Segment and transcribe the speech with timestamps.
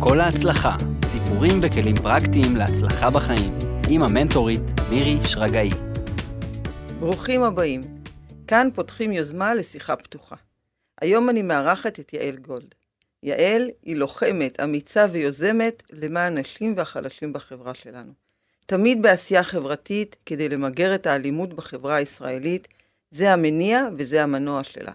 [0.00, 3.58] כל ההצלחה, סיפורים וכלים פרקטיים להצלחה בחיים,
[3.90, 5.70] עם המנטורית מירי שרגאי.
[7.00, 7.80] ברוכים הבאים.
[8.46, 10.36] כאן פותחים יוזמה לשיחה פתוחה.
[11.00, 12.74] היום אני מארחת את יעל גולד.
[13.22, 18.12] יעל היא לוחמת, אמיצה ויוזמת למען נשים והחלשים בחברה שלנו.
[18.66, 22.68] תמיד בעשייה חברתית כדי למגר את האלימות בחברה הישראלית,
[23.10, 24.92] זה המניע וזה המנוע שלה.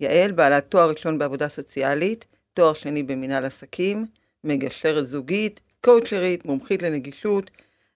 [0.00, 4.06] יעל, בעלת תואר ראשון בעבודה סוציאלית, תואר שני במנהל עסקים,
[4.44, 7.50] מגשרת זוגית, קואוצ'רית, מומחית לנגישות.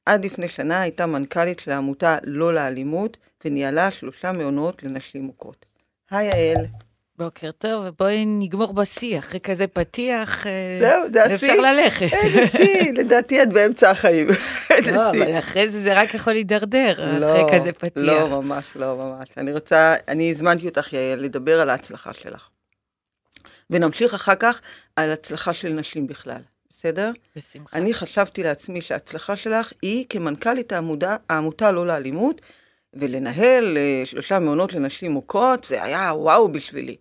[0.07, 5.67] עד לפני שנה הייתה מנכ"לית של העמותה לא לאלימות, וניהלה שלושה מעונות לנשים מוכות.
[6.11, 6.67] היי יעל.
[7.19, 11.35] בוקר טוב, ובואי נגמור בשיח, אחרי כזה פתיח, אה, זהו, זה השיא.
[11.35, 12.07] אפשר ללכת.
[12.13, 14.27] איזה שיא, לדעתי את באמצע החיים.
[14.71, 15.25] איזה לא, שיא.
[15.25, 18.03] אבל אחרי זה זה רק יכול להידרדר, לא, אחרי כזה פתיח.
[18.03, 19.29] לא, ממש לא, ממש.
[19.37, 22.49] אני רוצה, אני הזמנתי אותך, יעל, לדבר על ההצלחה שלך.
[23.75, 24.61] ונמשיך אחר כך
[24.97, 27.11] על הצלחה של נשים בכלל, בסדר?
[27.37, 27.79] בשמחה.
[27.79, 32.41] אני חשבתי לעצמי שההצלחה שלך היא כמנכ"לית העמודה, העמותה לא לאלימות,
[32.95, 36.97] ולנהל אה, שלושה מעונות לנשים מוכות, זה היה וואו בשבילי.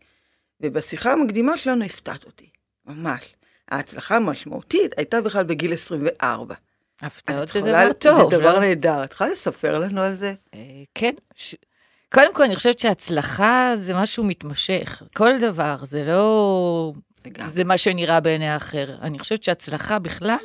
[0.61, 2.50] ובשיחה המקדימה שלנו הפתעת אותי,
[2.86, 3.36] ממש.
[3.72, 6.55] ההצלחה המשמעותית הייתה בכלל בגיל 24.
[7.02, 8.59] אז הפתעות זה דבר טוב, זה דבר לא?
[8.59, 9.03] נהדר.
[9.03, 10.33] את יכולה לספר לנו על זה?
[10.53, 10.59] אה,
[10.95, 11.14] כן.
[11.36, 11.55] ש-
[12.14, 15.02] קודם כל, אני חושבת שהצלחה זה משהו מתמשך.
[15.16, 16.94] כל דבר, זה לא...
[17.25, 17.52] לגמרי.
[17.52, 18.89] זה מה שנראה בעיני האחר.
[19.02, 20.38] אני חושבת שהצלחה בכלל,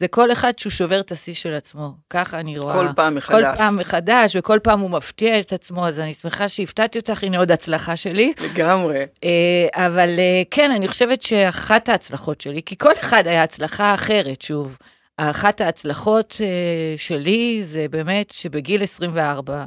[0.00, 1.90] זה כל אחד שהוא שובר את השיא של עצמו.
[2.10, 2.74] ככה אני רואה.
[2.74, 3.58] כל פעם כל מחדש.
[3.58, 7.52] פעם מחדש, וכל פעם הוא מפתיע את עצמו, אז אני שמחה שהפתעתי אותך, הנה עוד
[7.52, 8.32] הצלחה שלי.
[8.44, 9.00] לגמרי.
[9.24, 14.42] אה, אבל אה, כן, אני חושבת שאחת ההצלחות שלי, כי כל אחד היה הצלחה אחרת,
[14.42, 14.78] שוב.
[15.16, 19.64] אחת ההצלחות אה, שלי זה באמת שבגיל 24, אה,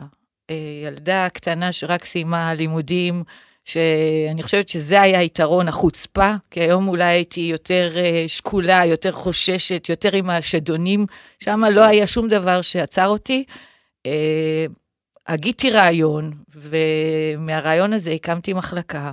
[0.85, 3.23] ילדה קטנה שרק סיימה לימודים,
[3.67, 9.89] שאני חושבת שזה היה יתרון החוצפה, כי היום אולי הייתי יותר אה, שקולה, יותר חוששת,
[9.89, 11.05] יותר עם השדונים,
[11.43, 13.43] שם לא היה שום דבר שעצר אותי.
[14.05, 14.65] אה,
[15.27, 19.11] הגיתי רעיון, ומהרעיון הזה הקמתי מחלקה.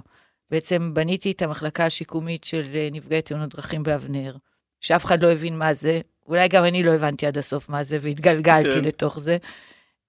[0.51, 4.37] בעצם בניתי את המחלקה השיקומית של אה, נפגעי תאונות דרכים באבנר,
[4.81, 7.99] שאף אחד לא הבין מה זה, אולי גם אני לא הבנתי עד הסוף מה זה,
[8.01, 8.85] והתגלגלתי כן.
[8.85, 9.37] לתוך זה.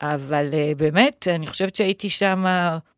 [0.02, 2.46] אבל uh, באמת, אני חושבת שהייתי שם,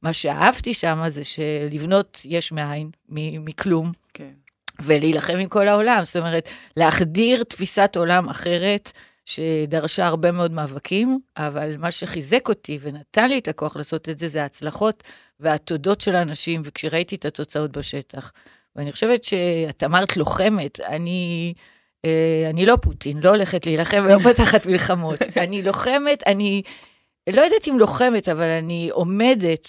[0.01, 4.31] מה שאהבתי שם זה שלבנות יש מאין, מכלום, כן.
[4.79, 6.01] ולהילחם עם כל העולם.
[6.03, 8.91] זאת אומרת, להחדיר תפיסת עולם אחרת,
[9.27, 14.27] שדרשה הרבה מאוד מאבקים, אבל מה שחיזק אותי ונתן לי את הכוח לעשות את זה,
[14.27, 15.03] זה ההצלחות
[15.39, 18.31] והתודות של האנשים, וכשראיתי את התוצאות בשטח.
[18.75, 21.53] ואני חושבת שאת אמרת לוחמת, אני...
[22.05, 25.21] אה, אני לא פוטין, לא הולכת להילחם ולא פותחת מלחמות.
[25.37, 26.61] אני לוחמת, אני
[27.35, 29.67] לא יודעת אם לוחמת, אבל אני עומדת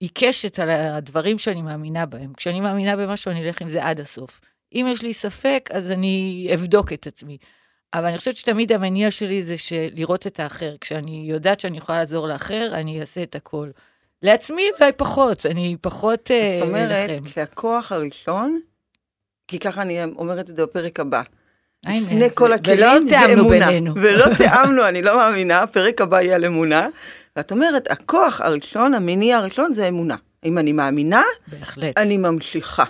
[0.00, 2.32] ועיקשת על הדברים שאני מאמינה בהם.
[2.36, 4.40] כשאני מאמינה במשהו, אני אלך עם זה עד הסוף.
[4.74, 7.38] אם יש לי ספק, אז אני אבדוק את עצמי.
[7.94, 9.54] אבל אני חושבת שתמיד המניע שלי זה
[9.94, 10.74] לראות את האחר.
[10.80, 13.68] כשאני יודעת שאני יכולה לעזור לאחר, אני אעשה את הכל.
[14.22, 17.26] לעצמי אולי פחות, אני פחות אה, זאת אומרת, אלחם.
[17.26, 18.60] שהכוח הראשון,
[19.48, 21.22] כי ככה אני אומרת את זה בפרק הבא.
[21.88, 23.66] לפני כל הכלים ולא זה תיאמנו אמונה.
[23.66, 23.94] בינינו.
[24.02, 26.86] ולא תיאמנו, אני לא מאמינה, הפרק הבא יהיה על אמונה.
[27.36, 30.16] ואת אומרת, הכוח הראשון, המניע הראשון זה אמונה.
[30.44, 31.98] אם אני מאמינה, בהחלט.
[31.98, 32.84] אני ממשיכה.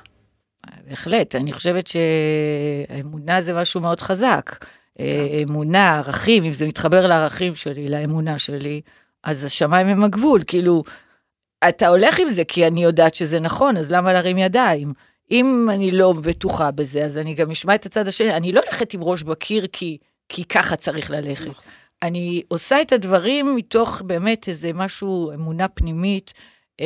[0.89, 4.65] בהחלט, אני חושבת שאמונה זה משהו מאוד חזק.
[5.01, 8.81] אה, אמונה, ערכים, אם זה מתחבר לערכים שלי, לאמונה שלי,
[9.25, 10.41] אז השמיים הם הגבול.
[10.47, 10.83] כאילו,
[11.69, 14.93] אתה הולך עם זה כי אני יודעת שזה נכון, אז למה להרים ידיים?
[15.31, 18.35] אם אני לא בטוחה בזה, אז אני גם אשמע את הצד השני.
[18.35, 19.99] אני לא הולכת עם ראש בקיר כי,
[20.29, 21.47] כי ככה צריך ללכת.
[21.47, 21.65] נכון.
[22.03, 26.33] אני עושה את הדברים מתוך באמת איזה משהו, אמונה פנימית,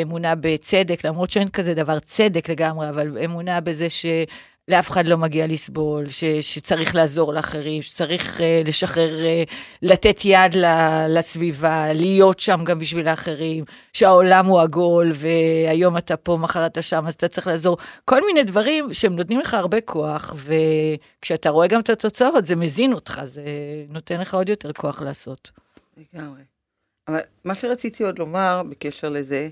[0.02, 3.86] אמונה בצדק, למרות שאין כזה דבר צדק לגמרי, אבל אמונה בזה
[4.70, 9.50] שלאף אחד לא מגיע לסבול, ש, שצריך לעזור לאחרים, שצריך uh, לשחרר, uh,
[9.82, 10.64] לתת יד ל,
[11.08, 17.06] לסביבה, להיות שם גם בשביל האחרים, שהעולם הוא עגול, והיום אתה פה, מחר אתה שם,
[17.06, 17.76] אז אתה צריך לעזור.
[18.04, 22.92] כל מיני דברים שהם נותנים לך הרבה כוח, וכשאתה רואה גם את התוצאות, זה מזין
[22.92, 23.42] אותך, זה
[23.88, 25.50] נותן לך עוד יותר כוח לעשות.
[25.96, 26.42] לגמרי.
[27.08, 29.48] אבל מה שרציתי עוד לומר בקשר לזה,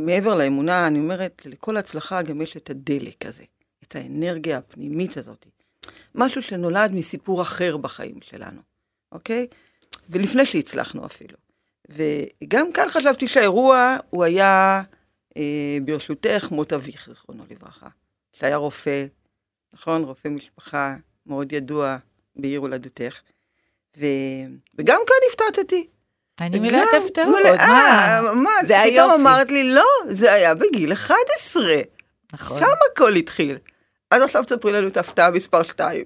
[0.00, 3.44] שמעבר לאמונה, אני אומרת, לכל הצלחה גם יש את הדלק הזה,
[3.84, 5.46] את האנרגיה הפנימית הזאת.
[6.14, 8.60] משהו שנולד מסיפור אחר בחיים שלנו,
[9.12, 9.46] אוקיי?
[10.08, 11.36] ולפני שהצלחנו אפילו.
[11.88, 14.82] וגם כאן חשבתי שהאירוע הוא היה,
[15.36, 17.88] אה, ברשותך, מות אביך, זיכרונו לברכה.
[18.32, 19.06] שהיה רופא,
[19.72, 20.02] נכון?
[20.02, 21.96] רופא משפחה מאוד ידוע
[22.36, 23.20] בעיר הולדתך.
[23.96, 24.06] ו...
[24.78, 25.86] וגם כאן הפתעתי.
[26.40, 28.20] אני מלאת הפתעות, מה?
[28.22, 28.66] ממש.
[28.66, 29.22] זה פתאום היופי.
[29.22, 31.64] אמרת לי, לא, זה היה בגיל 11.
[32.32, 32.58] נכון.
[32.58, 33.58] שם הכל התחיל.
[34.10, 36.04] אז עכשיו תספרי לנו את ההפתעה מספר 2.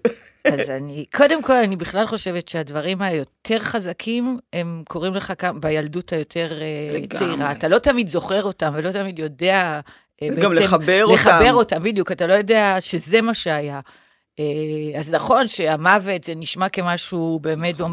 [0.52, 6.12] אז אני, קודם כל, אני בכלל חושבת שהדברים היותר חזקים, הם קורים לך כמה, בילדות
[6.12, 7.18] היותר אה, לגמרי.
[7.18, 7.52] צעירה.
[7.52, 9.80] אתה לא תמיד זוכר אותם ולא תמיד יודע
[10.22, 11.14] אה, גם לחבר אותם.
[11.14, 13.80] לחבר אותם, בדיוק, אתה לא יודע שזה מה שהיה.
[14.40, 17.86] אה, אז נכון שהמוות זה נשמע כמשהו באמת נכון.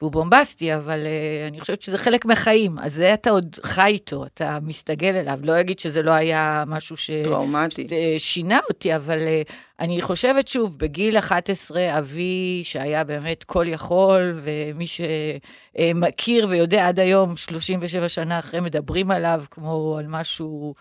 [0.00, 2.78] והוא בומבסטי, אבל uh, אני חושבת שזה חלק מהחיים.
[2.78, 5.40] אז זה אתה עוד חי איתו, אתה מסתגל אליו.
[5.42, 7.10] לא אגיד שזה לא היה משהו ש...
[7.24, 7.86] טראומטי.
[7.92, 9.42] אה, שינה אותי, אבל אה,
[9.80, 17.36] אני חושבת שוב, בגיל 11, אבי, שהיה באמת כל יכול, ומי שמכיר ויודע עד היום,
[17.36, 20.74] 37 שנה אחרי, מדברים עליו כמו על משהו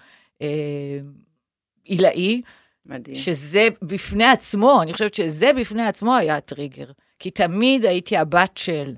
[1.85, 2.41] עילאי,
[2.85, 3.15] מדהים.
[3.15, 6.91] שזה בפני עצמו, אני חושבת שזה בפני עצמו היה הטריגר.
[7.19, 8.93] כי תמיד הייתי הבת של,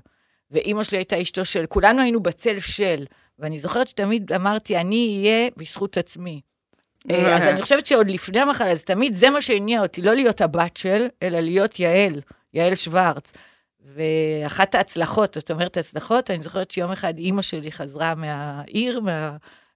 [0.52, 3.04] ואימא שלי הייתה אשתו של, כולנו היינו בצל של.
[3.38, 6.40] ואני זוכרת שתמיד אמרתי, אני אהיה בזכות עצמי.
[7.10, 10.40] אה, אז אני חושבת שעוד לפני המחלה, אז תמיד זה מה שהניע אותי, לא להיות
[10.40, 12.20] הבת של, אלא להיות יעל,
[12.54, 13.32] יעל שוורץ.
[13.94, 19.00] ואחת ההצלחות, זאת אומרת הצלחות, אני זוכרת שיום אחד אימא שלי חזרה מהעיר,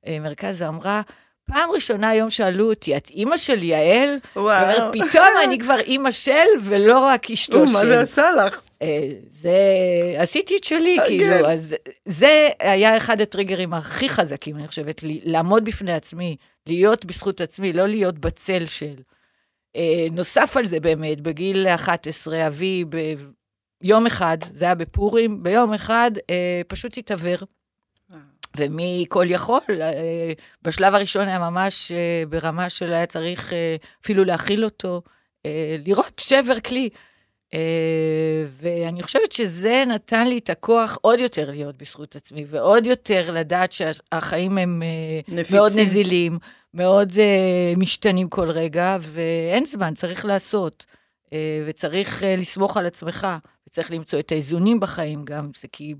[0.04, 1.02] מהמרכז, ואמרה,
[1.46, 4.18] פעם ראשונה היום שאלו אותי, את אימא של יעל?
[4.36, 4.66] וואו.
[4.68, 7.72] ואומרת, פתאום אני כבר אימא של, ולא רק אשתו של.
[7.72, 8.60] מה זה עשה לך?
[8.82, 9.58] אה, זה,
[10.18, 11.44] עשיתי את שלי, אה, כאילו, כן.
[11.44, 11.74] אז
[12.04, 16.36] זה היה אחד הטריגרים הכי חזקים, אני חושבת, לעמוד בפני עצמי,
[16.66, 18.94] להיות בזכות עצמי, לא להיות בצל של.
[19.76, 22.84] אה, נוסף על זה באמת, בגיל 11, אבי
[23.82, 26.10] ביום אחד, זה היה בפורים, ביום אחד
[26.68, 27.38] פשוט התעוור.
[28.58, 29.60] ומי כל יכול,
[30.62, 31.92] בשלב הראשון היה ממש
[32.28, 33.52] ברמה של היה צריך
[34.04, 35.02] אפילו להכיל אותו,
[35.86, 36.90] לראות שבר כלי.
[37.54, 43.30] אה, ואני חושבת שזה נתן לי את הכוח עוד יותר להיות בזכות עצמי, ועוד יותר
[43.30, 45.56] לדעת שהחיים הם אה, נפיצים.
[45.56, 46.38] מאוד נזילים,
[46.74, 50.86] מאוד אה, משתנים כל רגע, ואין זמן, צריך לעשות.
[51.66, 53.26] וצריך לסמוך על עצמך,
[53.68, 55.94] וצריך למצוא את האיזונים בחיים גם, זה כי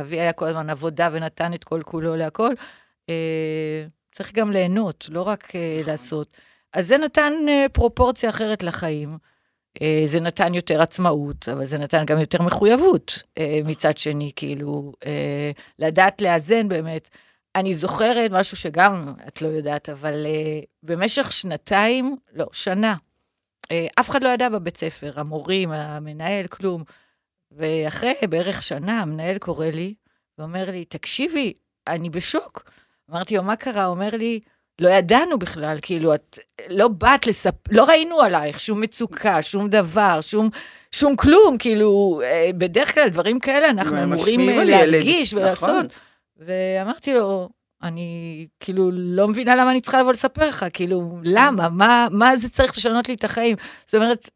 [0.00, 2.52] אבי היה כל הזמן עבודה ונתן את כל כולו להכל.
[4.16, 6.36] צריך גם ליהנות, לא רק אה, לעשות.
[6.72, 7.32] אז זה נתן
[7.72, 9.18] פרופורציה אחרת לחיים.
[9.82, 14.92] אה, זה נתן יותר עצמאות, אבל זה נתן גם יותר מחויבות אה, מצד שני, כאילו,
[15.06, 17.08] אה, לדעת לאזן באמת.
[17.54, 20.26] אני זוכרת משהו שגם את לא יודעת, אבל
[20.82, 22.94] במשך שנתיים, לא, שנה,
[24.00, 26.82] אף אחד לא ידע בבית ספר, המורים, המנהל, כלום.
[27.52, 29.94] ואחרי בערך שנה, המנהל קורא לי
[30.38, 31.52] ואומר לי, תקשיבי,
[31.86, 32.70] אני בשוק.
[33.10, 33.84] אמרתי לו, מה קרה?
[33.84, 34.40] הוא אומר לי,
[34.80, 36.38] לא ידענו בכלל, כאילו, את
[36.68, 37.54] לא באת לספ...
[37.70, 40.48] לא ראינו עלייך שום מצוקה, שום דבר, שום,
[40.92, 45.42] שום כלום, כאילו, אה, בדרך כלל דברים כאלה אנחנו אמורים אה, על ילד, להרגיש נכון.
[45.42, 45.86] ולעשות.
[46.36, 47.48] ואמרתי לו,
[47.82, 51.68] אני כאילו לא מבינה למה אני צריכה לבוא לספר לך, כאילו, למה?
[51.68, 53.56] מה, מה זה צריך לשנות לי את החיים?
[53.86, 54.30] זאת אומרת,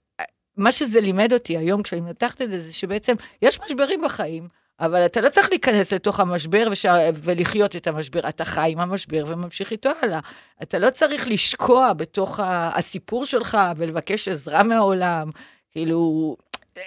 [0.56, 4.48] מה שזה לימד אותי היום כשאני מנתחת את זה, זה שבעצם יש משברים בחיים,
[4.80, 6.86] אבל אתה לא צריך להיכנס לתוך המשבר וש...
[7.14, 10.20] ולחיות את המשבר, אתה חי עם המשבר וממשיך איתו הלאה.
[10.62, 15.30] אתה לא צריך לשקוע בתוך הסיפור שלך ולבקש עזרה מהעולם,
[15.72, 16.36] כאילו,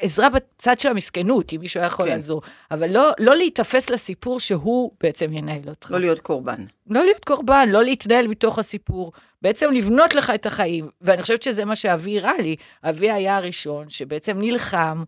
[0.01, 2.12] עזרה בצד של המסכנות, אם מישהו היה יכול כן.
[2.12, 2.42] לעזור,
[2.72, 5.92] אבל לא, לא להיתפס לסיפור שהוא בעצם ינהל אותך.
[5.92, 6.66] לא להיות קורבן.
[6.89, 9.12] לא להיות קורבן, לא להתנהל מתוך הסיפור,
[9.42, 10.89] בעצם לבנות לך את החיים.
[11.01, 12.56] ואני חושבת שזה מה שאבי הראה לי.
[12.84, 15.03] אבי היה הראשון שבעצם נלחם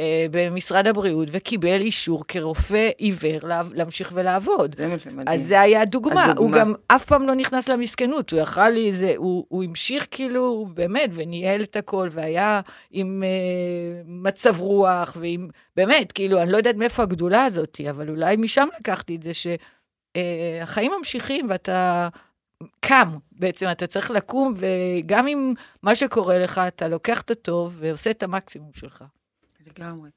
[0.00, 4.74] אה, במשרד הבריאות וקיבל אישור כרופא עיוור לה, להמשיך ולעבוד.
[4.78, 5.28] זה מה שמדהים.
[5.28, 6.24] אז זה היה דוגמה.
[6.24, 6.40] הדוגמה.
[6.40, 10.66] הוא גם אף פעם לא נכנס למסכנות, הוא יכל לי זה, הוא, הוא המשיך כאילו,
[10.74, 16.76] באמת, וניהל את הכל, והיה עם אה, מצב רוח, ועם, באמת, כאילו, אני לא יודעת
[16.76, 22.08] מאיפה הגדולה הזאת, אבל אולי משם לקחתי את זה, שהחיים ממשיכים ואתה
[22.80, 25.52] קם, בעצם אתה צריך לקום, וגם אם
[25.82, 29.04] מה שקורה לך, אתה לוקח את הטוב ועושה את המקסימום שלך.
[29.78, 30.10] לגמרי.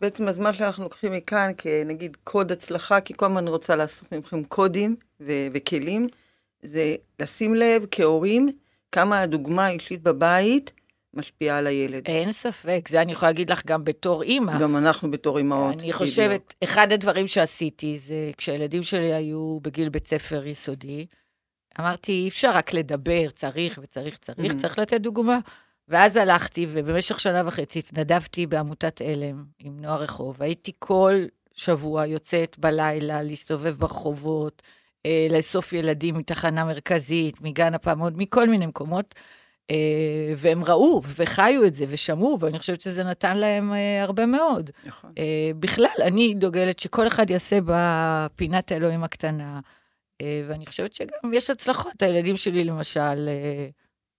[0.00, 4.44] בעצם אז מה שאנחנו לוקחים מכאן כנגיד קוד הצלחה, כי כל הזמן רוצה לעשות מכם
[4.44, 6.06] קודים ו- וכלים,
[6.62, 8.48] זה לשים לב כהורים
[8.92, 10.72] כמה הדוגמה האישית בבית
[11.14, 12.06] משפיעה על הילד.
[12.06, 14.58] אין ספק, זה אני יכולה להגיד לך גם בתור אימא.
[14.60, 15.74] גם אנחנו בתור אימהות.
[15.80, 21.06] אני חושבת, אחד הדברים שעשיתי זה כשהילדים שלי היו בגיל בית ספר יסודי,
[21.80, 24.56] אמרתי, אי אפשר רק לדבר, צריך וצריך, צריך, Mhm.
[24.56, 25.38] צריך לתת דוגמה.
[25.88, 30.42] ואז הלכתי, ובמשך שנה וחצי התנדבתי בעמותת עלם עם נוער רחוב.
[30.42, 31.14] הייתי כל
[31.54, 34.62] שבוע יוצאת בלילה להסתובב ברחובות,
[35.06, 39.14] אה, לאסוף ילדים מתחנה מרכזית, מגן הפעמון, מכל מיני מקומות.
[39.70, 44.70] אה, והם ראו וחיו את זה ושמעו, ואני חושבת שזה נתן להם אה, הרבה מאוד.
[44.84, 45.12] נכון.
[45.18, 49.60] אה, בכלל, אני דוגלת שכל אחד יעשה בפינת האלוהים הקטנה,
[50.20, 52.02] אה, ואני חושבת שגם יש הצלחות.
[52.02, 53.68] הילדים שלי, למשל, אה,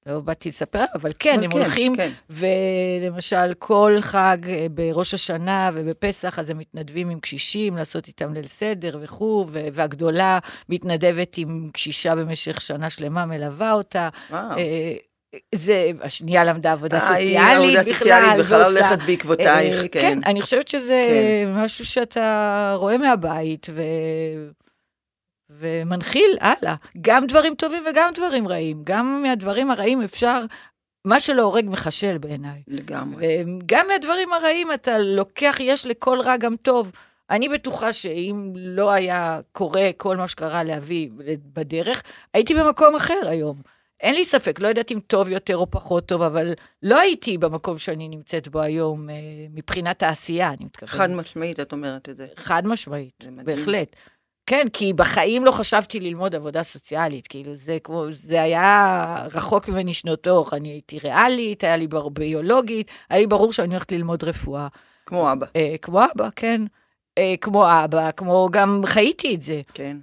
[0.06, 2.10] לא באתי לספר, אבל כן, אבל הם כן, הולכים, כן.
[2.30, 8.48] ולמשל, כל חג אה, בראש השנה ובפסח, אז הם מתנדבים עם קשישים, לעשות איתם ליל
[8.48, 10.40] סדר וכו', והגדולה
[10.70, 14.10] מתנדבת עם קשישה במשך שנה שלמה, מלווה אותה.
[14.32, 14.58] וואו.
[14.58, 14.94] אה,
[15.56, 20.20] זה, השנייה למדה עבודה אה, סוציאלית עבודה סוציאלית בכלל, בכלל ועושה- הולכת בעקבותייך, אה, כן.
[20.26, 21.08] אני חושבת שזה
[21.46, 21.52] כן.
[21.54, 23.82] משהו שאתה רואה מהבית, ו...
[25.50, 26.76] ומנחיל הלאה.
[27.02, 28.82] גם דברים טובים וגם דברים רעים.
[28.84, 30.40] גם מהדברים הרעים אפשר,
[31.06, 32.64] מה שלא הורג מחשל בעיניי.
[32.68, 33.44] לגמרי.
[33.44, 36.92] וגם מהדברים הרעים אתה לוקח, יש לכל רע גם טוב.
[37.30, 41.10] אני בטוחה שאם לא היה קורה כל מה שקרה לאבי
[41.54, 42.04] בדרך,
[42.34, 43.62] הייתי במקום אחר היום.
[44.02, 46.54] אין לי ספק, לא יודעת אם טוב יותר או פחות טוב, אבל
[46.84, 49.16] לא הייתי במקום שאני נמצאת בו היום אה,
[49.54, 50.94] מבחינת העשייה, אני מתכוונת.
[50.94, 52.28] חד משמעית, את אומרת את זה.
[52.36, 53.30] חד משמעית, זה.
[53.44, 53.96] בהחלט.
[54.50, 59.94] כן, כי בחיים לא חשבתי ללמוד עבודה סוציאלית, כאילו זה כמו, זה היה רחוק ממני
[59.94, 64.24] שנות אור, אני הייתי ריאלית, היה לי בר- ביולוגית, היה לי ברור שאני הולכת ללמוד
[64.24, 64.68] רפואה.
[65.06, 66.62] כמו אבא, אה, כמו אבא, כן.
[67.18, 69.62] אה, כמו אבא, כמו גם חייתי את זה.
[69.74, 69.98] כן.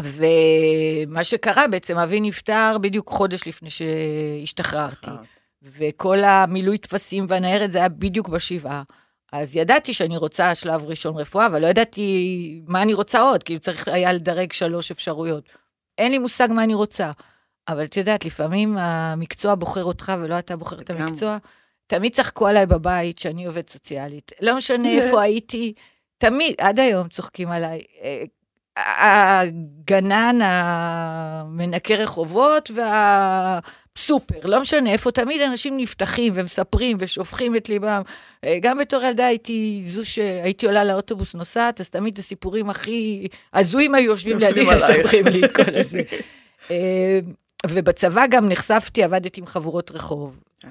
[0.00, 5.10] ומה שקרה בעצם, אבי נפטר בדיוק חודש לפני שהשתחררתי.
[5.62, 8.82] וכל המילוי טפסים והניירת זה היה בדיוק בשבעה.
[9.32, 13.60] אז ידעתי שאני רוצה שלב ראשון רפואה, אבל לא ידעתי מה אני רוצה עוד, כאילו
[13.60, 15.44] צריך היה לדרג שלוש אפשרויות.
[15.98, 17.10] אין לי מושג מה אני רוצה.
[17.68, 20.90] אבל את יודעת, לפעמים המקצוע בוחר אותך ולא אתה בוחר את.
[20.90, 21.38] המקצוע.
[21.86, 24.32] תמיד צחקו עליי בבית שאני עובדת סוציאלית.
[24.40, 25.72] לא משנה איפה הייתי,
[26.18, 27.82] תמיד, עד היום צוחקים עליי.
[28.02, 28.22] אה,
[28.76, 32.70] הגנן, המנקה רחובות
[33.96, 38.02] והסופר, לא משנה איפה, תמיד אנשים נפתחים ומספרים ושופכים את ליבם.
[38.44, 43.94] אה, גם בתור ילדה הייתי זו שהייתי עולה לאוטובוס נוסעת, אז תמיד הסיפורים הכי הזויים
[43.94, 44.62] היו יושבים לידי.
[44.62, 46.02] ומספרים לי את כל הזה.
[46.70, 47.20] אה,
[47.66, 50.38] ובצבא גם נחשפתי, עבדתי עם חבורות רחוב.
[50.64, 50.70] אה,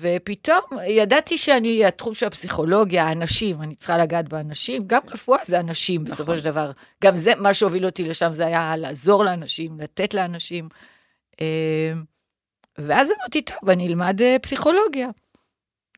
[0.00, 6.04] ופתאום ידעתי שאני, התחום של הפסיכולוגיה, האנשים, אני צריכה לגעת באנשים, גם רפואה זה אנשים
[6.04, 6.36] בסופו נכון.
[6.36, 6.70] של דבר.
[7.04, 10.68] גם זה, מה שהוביל אותי לשם זה היה לעזור לאנשים, לתת לאנשים.
[12.78, 15.08] ואז אמרתי, טוב, אני אלמד אה, פסיכולוגיה.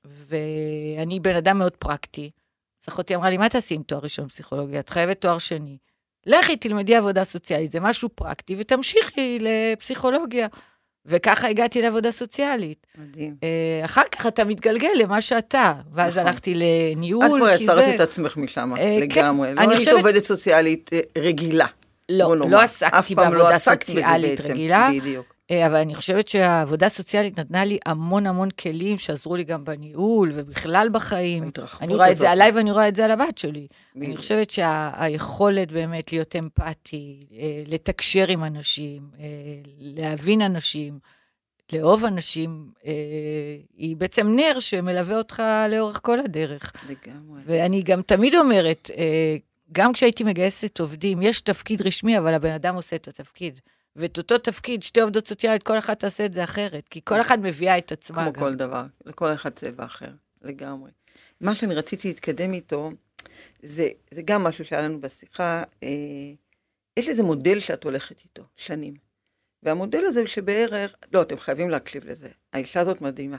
[0.04, 2.30] ואני בן אדם מאוד פרקטי.
[2.82, 4.80] אז אחותי אמרה לי, מה תעשי עם תואר ראשון בפסיכולוגיה?
[4.80, 5.76] את חייבת תואר שני.
[6.26, 10.46] לכי, תלמדי עבודה סוציאלית, זה משהו פרקטי, ותמשיכי לפסיכולוגיה.
[11.06, 12.86] וככה הגעתי לעבודה סוציאלית.
[12.98, 13.36] מדהים.
[13.42, 16.26] אה, אחר כך אתה מתגלגל למה שאתה, ואז נכון.
[16.28, 16.56] הלכתי את
[16.96, 17.94] לניהול, כבר כי יצרת זה...
[17.94, 19.00] את עצמך משם, אה, כן.
[19.00, 19.54] לגמרי.
[19.54, 21.66] לא אני היית חושבת- עובדת סוציאלית אה, רגילה.
[22.08, 22.36] לא.
[22.50, 24.50] לא עסקתי לא בעבודה בזה סוציאלית בעצם.
[24.52, 25.34] רגילה, בדיוק.
[25.50, 30.32] אה, אבל אני חושבת שהעבודה הסוציאלית נתנה לי המון המון כלים שעזרו לי גם בניהול
[30.34, 31.50] ובכלל בחיים.
[31.80, 32.30] אני רואה את זה.
[32.30, 33.66] עליי ואני רואה את זה על הבת שלי.
[33.96, 34.16] אני.
[34.16, 39.26] חושבת שהיכולת באמת להיות אמפתי, אה, לתקשר עם אנשים, אה,
[39.78, 40.98] להבין אנשים,
[41.72, 42.92] לאהוב אנשים, אה,
[43.76, 46.72] היא בעצם נר שמלווה אותך לאורך כל הדרך.
[46.88, 47.40] לגמרי.
[47.46, 49.36] ואני גם תמיד אומרת, אה,
[49.72, 53.60] גם כשהייתי מגייסת עובדים, יש תפקיד רשמי, אבל הבן אדם עושה את התפקיד.
[53.96, 57.38] ואת אותו תפקיד, שתי עובדות סוציאליות, כל אחת תעשה את זה אחרת, כי כל אחת
[57.38, 58.40] מביאה את עצמה כמו גם.
[58.40, 60.10] כל דבר, לכל אחד צבע אחר,
[60.42, 60.90] לגמרי.
[61.40, 62.90] מה שאני רציתי להתקדם איתו,
[63.62, 65.88] זה, זה גם משהו שהיה לנו בשיחה, אה,
[66.98, 68.94] יש איזה מודל שאת הולכת איתו, שנים.
[69.62, 73.36] והמודל הזה שבערך, לא, אתם חייבים להקשיב לזה, האישה הזאת מדהימה.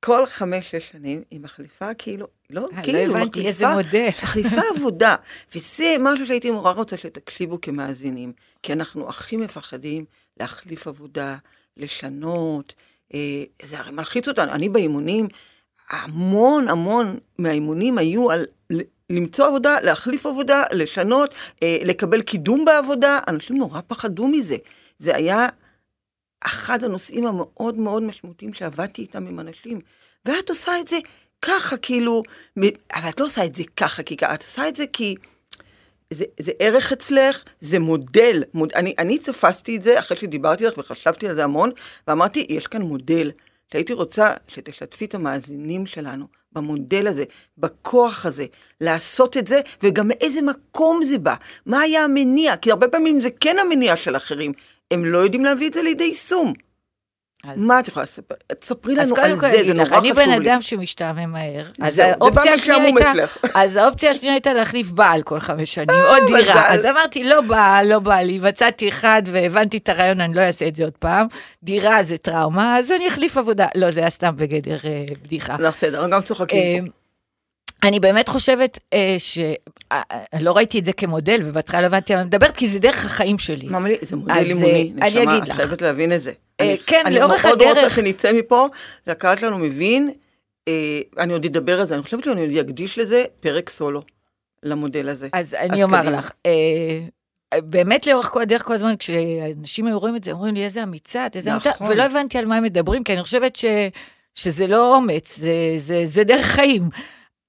[0.00, 4.08] כל חמש-שש שנים היא מחליפה כאילו, לא, אה, כאילו, לא הבנתי איזה מודל.
[4.22, 5.16] מחליפה עבודה.
[5.54, 10.04] וזה משהו שהייתי נורא רוצה שתקשיבו כמאזינים, כי אנחנו הכי מפחדים
[10.40, 11.36] להחליף עבודה,
[11.76, 12.74] לשנות,
[13.14, 14.52] אה, זה הרי מלחיץ אותנו.
[14.52, 15.28] אני באימונים,
[15.90, 18.44] המון המון מהאימונים היו על
[19.10, 23.18] למצוא עבודה, להחליף עבודה, לשנות, אה, לקבל קידום בעבודה.
[23.28, 24.56] אנשים נורא פחדו מזה.
[24.98, 25.48] זה היה
[26.40, 29.80] אחד הנושאים המאוד מאוד משמעותיים שעבדתי איתם עם אנשים.
[30.24, 30.98] ואת עושה את זה
[31.42, 32.22] ככה, כאילו,
[32.94, 35.14] אבל את לא עושה את זה ככה, כי את עושה את זה כי
[36.10, 38.44] זה, זה ערך אצלך, זה מודל.
[38.54, 41.70] מוד, אני, אני תפסתי את זה אחרי שדיברתי איתך וחשבתי על זה המון,
[42.08, 43.30] ואמרתי, יש כאן מודל.
[43.72, 47.24] שהייתי רוצה שתשתפי את המאזינים שלנו במודל הזה,
[47.58, 48.46] בכוח הזה,
[48.80, 51.34] לעשות את זה, וגם מאיזה מקום זה בא.
[51.66, 52.56] מה היה המניע?
[52.56, 54.52] כי הרבה פעמים זה כן המניע של אחרים.
[54.92, 56.52] הם לא יודעים להביא את זה לידי יישום.
[57.44, 58.34] אז- מה את יכולה לספר?
[58.60, 60.50] תספרי לנו על זה, זה אגיד לך, נורא אני חשוב בן לי.
[60.50, 61.66] אדם שמשתעמם מהר.
[61.82, 63.12] אז בא האופציה השנייה הייתה.
[63.54, 66.40] אז האופציה השנייה הייתה להחליף בעל כל חמש שנים, עוד דירה.
[66.40, 66.74] מזל.
[66.74, 70.68] אז אמרתי, לא בעל, לא בא לי, מצאתי אחד והבנתי את הרעיון, אני לא אעשה
[70.68, 71.26] את זה עוד פעם.
[71.62, 73.66] דירה זה טראומה, אז אני אחליף עבודה.
[73.74, 75.56] לא, זה היה סתם בגדר אה, בדיחה.
[75.58, 76.88] לא, בסדר, גם צוחקים.
[77.84, 79.38] אה, אני באמת חושבת אה, ש...
[79.92, 82.68] אה, אה, לא ראיתי את זה כמודל, ובהתחלה לא הבנתי על מה אני מדברת, כי
[82.68, 83.68] זה דרך החיים שלי.
[83.68, 85.56] ממש, זה מודל אז, לימוני, אה, אני נשמה, אגיד את לך.
[85.56, 86.32] חייבת להבין את זה.
[86.60, 88.68] אה, אני- כן, לאורך אני מאוד רוצה הדרך- שנצא מפה,
[89.06, 90.10] והקהל שלנו מבין,
[90.68, 90.72] אה,
[91.18, 94.02] אני עוד אדבר על זה, אני חושבת שאני עוד אקדיש לזה פרק סולו,
[94.62, 95.28] למודל הזה.
[95.32, 96.16] אז אני אומר קדימה.
[96.18, 96.50] לך, אה,
[97.60, 101.26] באמת לאורך כל הדרך, כל הזמן, כשאנשים היו רואים את זה, אומרים לי, איזה אמיצה,
[101.34, 101.86] איזה אמיצה, נכון.
[101.90, 103.64] ולא הבנתי על מה הם מדברים, כי אני חושבת ש,
[104.34, 106.82] שזה לא אומץ, זה, זה, זה דרך חיים.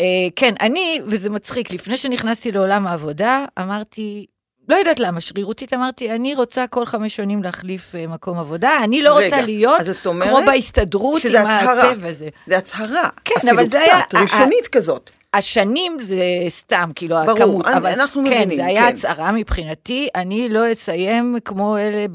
[0.02, 4.26] אה, כן, אני, וזה מצחיק, לפני שנכנסתי לעולם העבודה, אמרתי,
[4.70, 9.02] לא יודעת למה, שרירותית אמרתי, אני רוצה כל חמש שנים להחליף אה, מקום עבודה, אני
[9.02, 10.14] לא רוצה רגע, להיות אז את כמו
[10.46, 11.92] בהסתדרות עם הצהרה.
[11.92, 12.28] הטבע הזה.
[12.48, 13.76] זה הצהרה, כן, אפילו קצת,
[14.14, 15.10] היה- ראשונית כזאת.
[15.38, 17.66] השנים זה סתם, כאילו, ברור, הכמות.
[17.68, 18.88] אבל אנחנו כן, מבינים, זה היה כן.
[18.88, 22.06] הצהרה מבחינתי, אני לא אסיים כמו אלה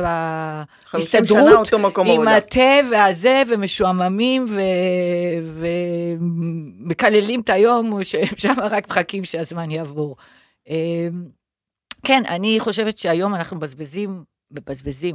[0.85, 1.73] 50 שנה בהסתדרות,
[2.07, 2.29] עם.
[2.29, 4.61] התה והזה, ומשועממים, ו...
[6.21, 10.17] ומקללים את היום, שהם שם רק מחכים שהזמן יעבור.
[10.69, 10.75] אמ,
[12.02, 15.14] כן, אני חושבת שהיום אנחנו מבזבזים, מבזבזים,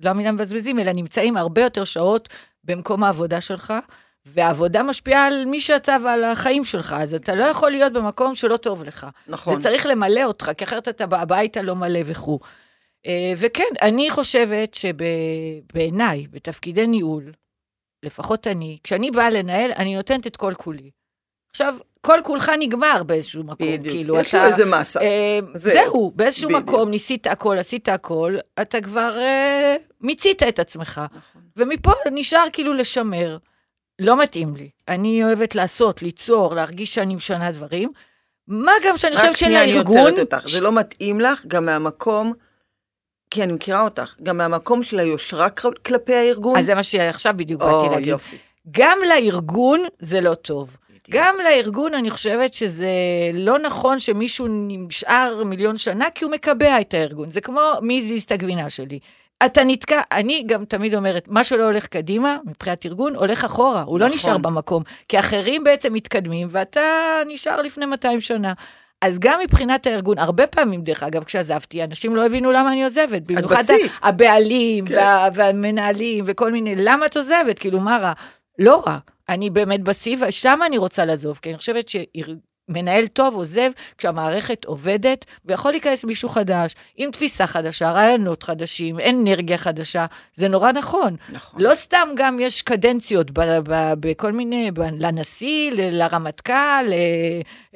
[0.00, 2.28] לא המילה מבזבזים, אלא נמצאים הרבה יותר שעות
[2.64, 3.74] במקום העבודה שלך,
[4.26, 8.56] והעבודה משפיעה על מי שאתה ועל החיים שלך, אז אתה לא יכול להיות במקום שלא
[8.56, 9.06] טוב לך.
[9.26, 9.54] נכון.
[9.54, 12.38] זה צריך למלא אותך, כי אחרת אתה בא הביתה לא מלא וכו'.
[13.06, 17.32] אה, וכן, אני חושבת שבעיניי, בתפקידי ניהול,
[18.02, 20.90] לפחות אני, כשאני באה לנהל, אני נותנת את כל כולי.
[21.50, 24.44] עכשיו, כל כולך נגמר באיזשהו מקום, בדיוק, כאילו, יש לו.
[24.44, 25.00] איזה מסה.
[25.00, 25.72] אה, זהו.
[25.72, 26.62] זהו, באיזשהו בדיוק.
[26.62, 31.00] מקום ניסית הכל, עשית הכל, אתה כבר אה, מיצית את עצמך.
[31.12, 31.42] נכון.
[31.56, 33.38] ומפה נשאר כאילו לשמר.
[33.98, 34.68] לא מתאים לי.
[34.88, 37.90] אני אוהבת לעשות, ליצור, להרגיש שאני משנה דברים.
[38.48, 39.96] מה גם שאני חושבת רק שנייה, אני שלארגון...
[39.98, 40.48] עוצרת אותך.
[40.48, 42.32] זה לא מתאים לך גם מהמקום,
[43.30, 46.58] כי אני מכירה אותך, גם מהמקום של היושרה כל- כלפי הארגון.
[46.58, 48.08] אז זה מה שעכשיו בדיוק באתי להגיד.
[48.08, 48.36] יופי.
[48.70, 50.76] גם לארגון זה לא טוב.
[51.10, 52.88] גם לארגון אני חושבת שזה
[53.34, 57.30] לא נכון שמישהו נשאר מיליון שנה, כי הוא מקבע את הארגון.
[57.30, 58.98] זה כמו מי הזיז את הגבינה שלי.
[59.46, 64.00] אתה נתקע, אני גם תמיד אומרת, מה שלא הולך קדימה, מבחינת ארגון, הולך אחורה, הוא
[64.00, 64.16] לא נכון.
[64.16, 64.82] נשאר במקום.
[65.08, 66.80] כי אחרים בעצם מתקדמים, ואתה
[67.26, 68.52] נשאר לפני 200 שנה.
[69.02, 73.22] אז גם מבחינת הארגון, הרבה פעמים, דרך אגב, כשעזבתי, אנשים לא הבינו למה אני עוזבת.
[73.28, 73.62] במיוחד.
[74.02, 74.94] הבעלים כן.
[74.94, 77.58] וה, והמנהלים וכל מיני, למה את עוזבת?
[77.58, 78.12] כאילו, מה רע?
[78.58, 78.98] לא רע.
[79.28, 81.88] אני באמת בשיא, ושם אני רוצה לעזוב, כי אני חושבת
[82.70, 89.58] שמנהל טוב עוזב כשהמערכת עובדת, ויכול להיכנס מישהו חדש, עם תפיסה חדשה, רעיונות חדשים, אנרגיה
[89.58, 91.16] חדשה, זה נורא נכון.
[91.32, 91.62] נכון.
[91.62, 93.30] לא סתם גם יש קדנציות
[94.00, 96.52] בכל מיני, ב- לנשיא, ל- לרמטכ"ל,
[96.86, 96.92] ל-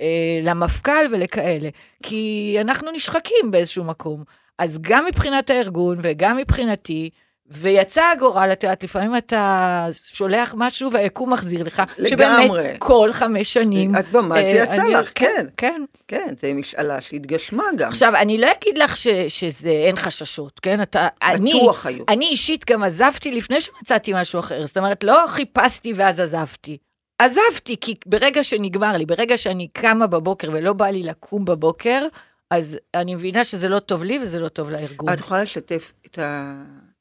[0.00, 1.68] אה, למפכ"ל ולכאלה.
[2.02, 4.24] כי אנחנו נשחקים באיזשהו מקום.
[4.58, 7.10] אז גם מבחינת הארגון וגם מבחינתי,
[7.50, 12.08] ויצא הגורל, את יודעת, לפעמים אתה שולח משהו והיקום מחזיר לך, לגמרי.
[12.08, 13.96] שבאמת כל חמש שנים...
[13.96, 15.46] את ממש, זה אה, יצא אני- לך, כן.
[15.56, 15.82] כן.
[16.08, 17.88] כן, זה משאלה שהתגשמה גם.
[17.88, 20.82] עכשיו, אני לא אגיד לך ש, שזה אין חששות, כן?
[20.82, 22.04] אתה, אני, בטוח היו.
[22.08, 24.66] אני אישית גם עזבתי לפני שמצאתי משהו אחר.
[24.66, 26.76] זאת אומרת, לא חיפשתי ואז עזבתי.
[27.18, 32.06] עזבתי, כי ברגע שנגמר לי, ברגע שאני קמה בבוקר ולא בא לי לקום בבוקר,
[32.50, 35.12] אז אני מבינה שזה לא טוב לי וזה לא טוב לארגון.
[35.12, 36.54] את יכולה לשתף את, ה...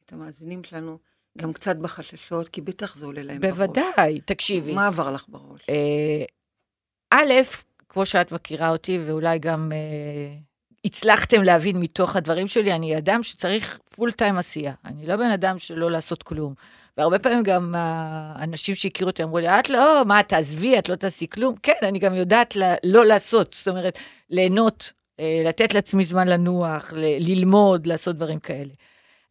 [0.08, 0.98] את המאזינים שלנו
[1.38, 3.52] גם קצת בחששות, כי בטח זה עולה להם בראש.
[3.54, 4.74] בוודאי, תקשיבי.
[4.74, 5.62] מה עבר לך בראש?
[5.70, 6.24] אה,
[7.12, 7.34] א',
[7.90, 9.78] כמו שאת מכירה אותי, ואולי גם אה,
[10.86, 14.74] הצלחתם להבין מתוך הדברים שלי, אני אדם שצריך פול טיים עשייה.
[14.86, 16.54] אני לא בן אדם שלא לעשות כלום.
[16.98, 21.28] והרבה פעמים גם האנשים שהכירו אותי אמרו לי, את לא, מה, תעזבי, את לא תעשי
[21.30, 21.56] כלום.
[21.64, 26.94] כן, אני גם יודעת ל- לא לעשות, זאת אומרת, ליהנות, אה, לתת לעצמי זמן לנוח,
[26.94, 28.74] ל- ללמוד, לעשות דברים כאלה.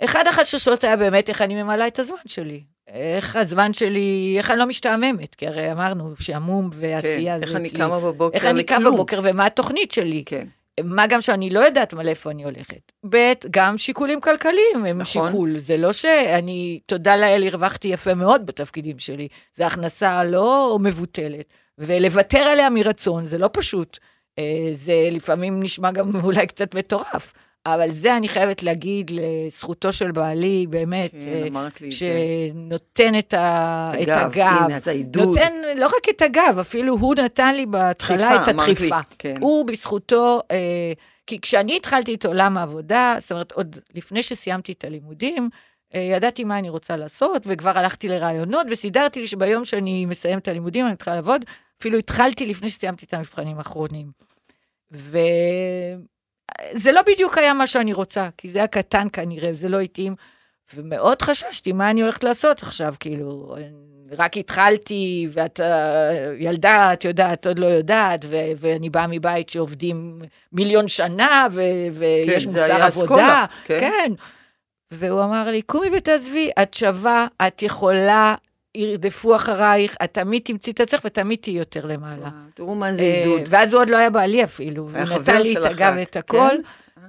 [0.05, 2.61] אחד החששות היה באמת איך אני ממלאה את הזמן שלי.
[2.89, 7.57] איך הזמן שלי, איך אני לא משתעממת, כי הרי אמרנו, שעמום ועשייה כן, זה איך
[7.57, 7.79] אני אצלי.
[7.79, 8.91] קמה בבוקר איך אני קמה.
[8.91, 10.23] בבוקר ומה התוכנית שלי.
[10.27, 10.47] כן.
[10.85, 12.93] מה גם שאני לא יודעת מה לאיפה אני הולכת.
[13.09, 15.29] ב', גם שיקולים כלכליים הם נכון.
[15.31, 15.59] שיקול.
[15.59, 19.29] זה לא שאני, תודה לאל, הרווחתי יפה מאוד בתפקידים שלי.
[19.55, 21.45] זו הכנסה לא מבוטלת.
[21.79, 23.99] ולוותר עליה מרצון זה לא פשוט.
[24.39, 27.33] אה, זה לפעמים נשמע גם אולי קצת מטורף.
[27.75, 31.93] אבל זה אני חייבת להגיד לזכותו של בעלי, באמת, כן, אה, את.
[31.93, 34.63] שנותן את ה- את את הגב, הגב.
[34.65, 35.25] הנה, אז העידוד.
[35.29, 38.99] נותן לא רק את הגב, אפילו הוא נתן לי בהתחלה דחיפה, את הדחיפה.
[39.19, 39.35] כן.
[39.41, 40.93] הוא בזכותו, אה,
[41.27, 45.49] כי כשאני התחלתי את עולם העבודה, זאת אומרת, עוד לפני שסיימתי את הלימודים,
[45.95, 50.49] אה, ידעתי מה אני רוצה לעשות, וכבר הלכתי לרעיונות, וסידרתי לי שביום שאני מסיים את
[50.49, 51.45] הלימודים, אני מתחילה לעבוד,
[51.81, 54.07] אפילו התחלתי לפני שסיימתי את המבחנים האחרונים.
[56.75, 60.15] וזה לא בדיוק היה מה שאני רוצה, כי זה היה קטן כנראה, וזה לא התאים.
[60.75, 63.57] ומאוד חששתי, מה אני הולכת לעשות עכשיו, כאילו,
[64.19, 70.23] רק התחלתי, ואת אה, ילדה, את יודעת, עוד לא יודעת, ו- ואני באה מבית שעובדים
[70.53, 71.61] מיליון שנה, ו-
[71.93, 72.89] ויש זה מוסר עבודה.
[72.89, 73.81] אסכולה, כן.
[73.81, 74.13] כן.
[74.91, 78.35] והוא אמר לי, קומי ותעזבי, את שווה, את יכולה,
[78.77, 82.29] ירדפו אחרייך, את תמיד תמצאי את עצמך ותמיד תהיי יותר למעלה.
[82.55, 83.43] תראו מה זה אה, עידוד.
[83.49, 86.19] ואז הוא עוד לא היה בעלי אפילו, והוא נתן לי את הגב ואת כן?
[86.19, 86.57] הכל,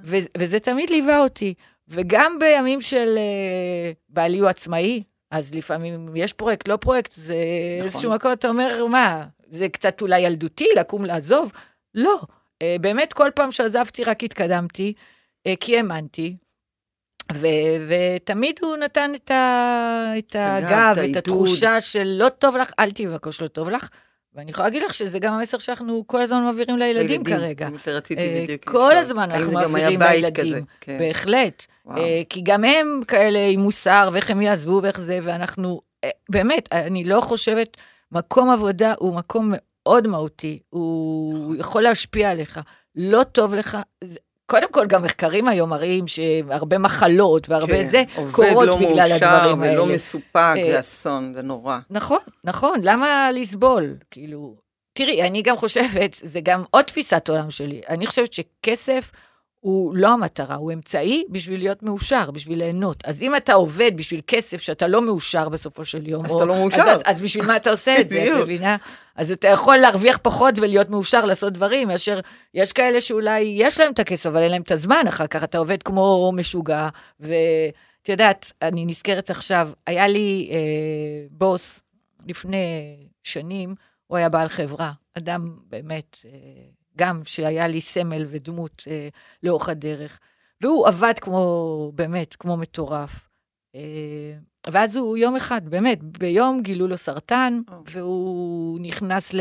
[0.04, 1.54] ו- וזה תמיד ליווה אותי.
[1.88, 7.34] וגם בימים של אה, בעלי הוא עצמאי, אז לפעמים יש פרויקט, לא פרויקט, זה
[7.76, 7.86] נכון.
[7.86, 11.52] איזשהו מקום, אתה אומר, מה, זה קצת אולי ילדותי לקום לעזוב?
[11.94, 12.20] לא.
[12.62, 14.92] אה, באמת, כל פעם שעזבתי רק התקדמתי,
[15.46, 16.36] אה, כי האמנתי.
[17.32, 17.46] ו-
[17.88, 21.16] ותמיד הוא נתן את, ה- את הגב, את את.
[21.16, 23.88] התחושה של לא טוב לך, אל תבקש לא טוב לך.
[24.34, 27.68] ואני יכולה להגיד לך שזה גם המסר שאנחנו כל הזמן מעבירים לילדים כרגע.
[27.84, 28.92] זה רציתי אה, בדיוק כל לשאול.
[28.96, 30.44] הזמן אנחנו מעבירים לילדים.
[30.44, 30.60] כזה?
[30.80, 30.98] כן.
[30.98, 31.66] בהחלט.
[31.90, 36.68] אה, כי גם הם כאלה עם מוסר, ואיך הם יעזבו ואיך זה, ואנחנו, אה, באמת,
[36.72, 37.76] אני לא חושבת,
[38.12, 42.60] מקום עבודה הוא מקום מאוד מהותי, הוא יכול להשפיע עליך.
[42.96, 43.78] לא טוב לך,
[44.50, 49.10] קודם כל, גם מחקרים היום מראים שהרבה מחלות והרבה כן, זה עובד קורות לא בגלל
[49.10, 49.82] מאושר הדברים האלה.
[49.82, 51.78] ולא מסופק, אה, זה אסון, זה נורא.
[51.90, 53.94] נכון, נכון, למה לסבול?
[54.10, 54.56] כאילו,
[54.92, 59.10] תראי, אני גם חושבת, זה גם עוד תפיסת עולם שלי, אני חושבת שכסף
[59.60, 63.04] הוא לא המטרה, הוא אמצעי בשביל להיות מאושר, בשביל ליהנות.
[63.04, 66.44] אז אם אתה עובד בשביל כסף שאתה לא מאושר בסופו של יום, אז או- אתה
[66.44, 66.82] לא מאושר.
[66.82, 68.42] אז, אז בשביל מה אתה עושה את זה, את.
[68.42, 68.76] מבינה?
[69.16, 72.20] אז אתה יכול להרוויח פחות ולהיות מאושר לעשות דברים, מאשר
[72.54, 75.58] יש כאלה שאולי יש להם את הכסף, אבל אין להם את הזמן אחר כך, אתה
[75.58, 76.88] עובד כמו משוגע,
[77.20, 80.58] ואת יודעת, אני נזכרת עכשיו, היה לי אה,
[81.30, 81.80] בוס
[82.26, 83.74] לפני שנים,
[84.06, 86.30] הוא היה בעל חברה, אדם באמת, אה,
[86.98, 89.08] גם שהיה לי סמל ודמות אה,
[89.42, 90.18] לאורך הדרך,
[90.60, 93.28] והוא עבד כמו, באמת, כמו מטורף.
[93.74, 93.80] אה,
[94.66, 97.82] ואז הוא יום אחד, באמת, ביום גילו לו סרטן, או.
[97.92, 99.40] והוא נכנס ל...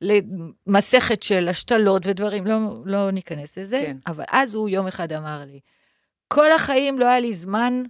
[0.00, 3.96] למסכת של השתלות ודברים, לא, לא ניכנס לזה, כן.
[4.06, 5.60] אבל אז הוא יום אחד אמר לי,
[6.28, 7.82] כל החיים לא היה לי זמן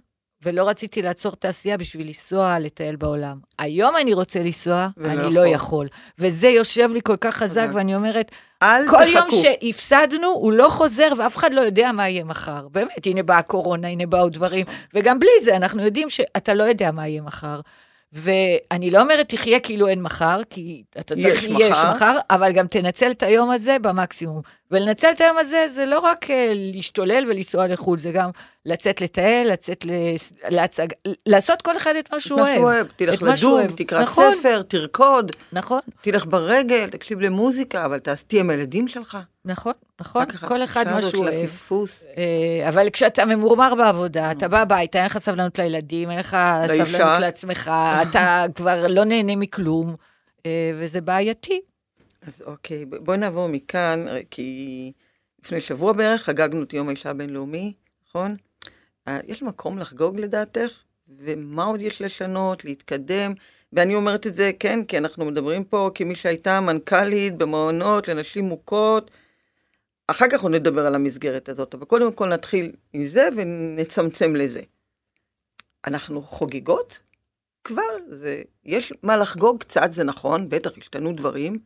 [0.43, 3.39] ולא רציתי לעצור את העשייה בשביל לנסוע לטייל בעולם.
[3.59, 5.33] היום אני רוצה לנסוע, אני יכול.
[5.33, 5.87] לא יכול.
[6.19, 7.67] וזה יושב לי כל כך חזק.
[7.73, 8.31] ואני אומרת,
[8.63, 9.41] אל כל יום תחכו.
[9.41, 12.67] שהפסדנו, הוא לא חוזר, ואף אחד לא יודע מה יהיה מחר.
[12.71, 16.91] באמת, הנה באה הקורונה, הנה באו דברים, וגם בלי זה, אנחנו יודעים שאתה לא יודע
[16.91, 17.59] מה יהיה מחר.
[18.15, 21.91] ואני לא אומרת, תחיה כאילו אין מחר, כי אתה צריך, יש יש מחר.
[21.95, 24.41] מחר, אבל גם תנצל את היום הזה במקסימום.
[24.71, 28.29] ולנצל את היום הזה, זה לא רק אה, להשתולל ולנסוע לחו"ל, זה גם
[28.65, 29.85] לצאת לטייל, לצאת
[30.49, 30.87] להצג...
[31.25, 32.61] לעשות כל אחד את מה שהוא אוהב.
[32.61, 32.87] אוהב.
[32.95, 33.61] תלך לדוג.
[33.77, 34.31] תקרא נכון.
[34.39, 39.17] ספר, תרקוד, נכון, תלך ברגל, תקשיב למוזיקה, אבל תעש- תהיה עם הילדים שלך.
[39.45, 41.43] נכון, נכון, כל אחד מה שהוא אוהב.
[41.43, 42.05] הפספוס.
[42.17, 46.37] אה, אבל כשאתה ממורמר בעבודה, אתה בא הביתה, אין לך סבלנות לילדים, אין לך.
[46.67, 47.71] סבלנות לעצמך,
[48.09, 49.95] אתה כבר לא נהנה מכלום,
[50.45, 51.61] אה, וזה בעייתי.
[52.27, 54.91] אז אוקיי, בואי נעבור מכאן, אה, כי
[55.43, 57.73] לפני שבוע בערך חגגנו את יום האישה הבינלאומי,
[58.07, 58.35] נכון?
[59.27, 60.71] יש מקום לחגוג לדעתך?
[61.19, 63.33] ומה עוד יש לשנות, להתקדם?
[63.73, 69.11] ואני אומרת את זה, כן, כי אנחנו מדברים פה כמי שהייתה מנכ"לית במעונות לנשים מוכות.
[70.07, 74.61] אחר כך עוד נדבר על המסגרת הזאת, אבל קודם כל נתחיל עם זה ונצמצם לזה.
[75.87, 76.99] אנחנו חוגגות?
[77.63, 81.59] כבר, זה, יש מה לחגוג קצת, זה נכון, בטח השתנו דברים,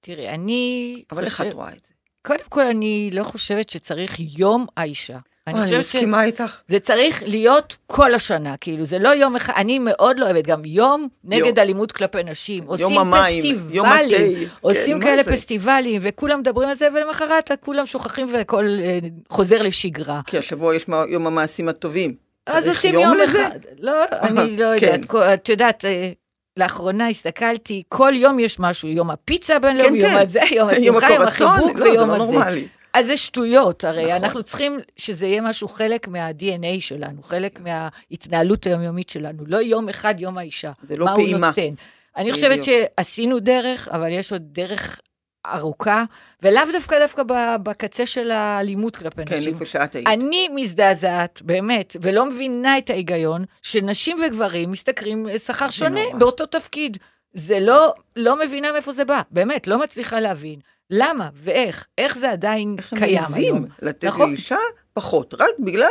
[0.00, 1.04] תראי, אני...
[1.10, 1.92] אבל איך חושב- את רואה את זה?
[2.26, 5.18] קודם כל, אני לא חושבת שצריך יום האישה.
[5.46, 6.60] אני אני חושבת מסכימה איתך.
[6.68, 10.62] שזה צריך להיות כל השנה, כאילו, זה לא יום אחד, אני מאוד לא אוהבת, גם
[10.64, 11.58] יום נגד יום.
[11.58, 12.64] אלימות כלפי נשים.
[12.66, 15.32] עושים המים, יום פסטיבלים, התה, עושים כן, כאלה זה?
[15.32, 18.98] פסטיבלים, וכולם מדברים על זה, ולמחרת כולם שוכחים והכל אה,
[19.30, 20.20] חוזר לשגרה.
[20.26, 22.14] כי השבוע יש מה- יום המעשים הטובים.
[22.46, 23.46] אז עושים יום לזה?
[23.48, 23.58] אחד.
[23.80, 24.86] לא, אני לא כן.
[24.86, 25.04] יודעת.
[25.04, 26.10] כל- את יודעת, אה,
[26.56, 30.22] לאחרונה הסתכלתי, כל יום יש משהו, יום הפיצה הבינלאומי, כן, יום כן.
[30.22, 32.60] הזה, יום יום השמחה, יום הקורסון, החיבוק לא, זה ויום לא הזה.
[32.94, 34.24] אז זה שטויות, הרי נכון.
[34.24, 40.14] אנחנו צריכים שזה יהיה משהו חלק מה-DNA שלנו, חלק מההתנהלות היומיומית שלנו, לא יום אחד
[40.18, 40.72] יום האישה.
[40.82, 41.46] זה לא מה פעימה.
[41.46, 41.74] הוא נותן.
[42.16, 42.58] אני חושבת.
[42.62, 45.00] שעשינו דרך, אבל יש עוד דרך
[45.46, 46.04] ארוכה,
[46.42, 47.22] ולאו דווקא דווקא
[47.62, 49.54] בקצה של האלימות כלפי כן, נשים.
[49.54, 50.08] איפה שאת היית.
[50.08, 56.18] אני מזדעזעת, באמת, ולא מבינה את ההיגיון שנשים וגברים משתכרים שכר שונה נורא.
[56.18, 56.98] באותו תפקיד.
[57.34, 60.60] זה לא, לא מבינה מאיפה זה בא, באמת, לא מצליחה להבין.
[60.90, 63.66] למה ואיך, איך זה עדיין איך הם קיים מעזים היום.
[63.82, 64.28] לתת נכון.
[64.30, 64.56] לאישה
[64.94, 65.88] פחות, רק בגלל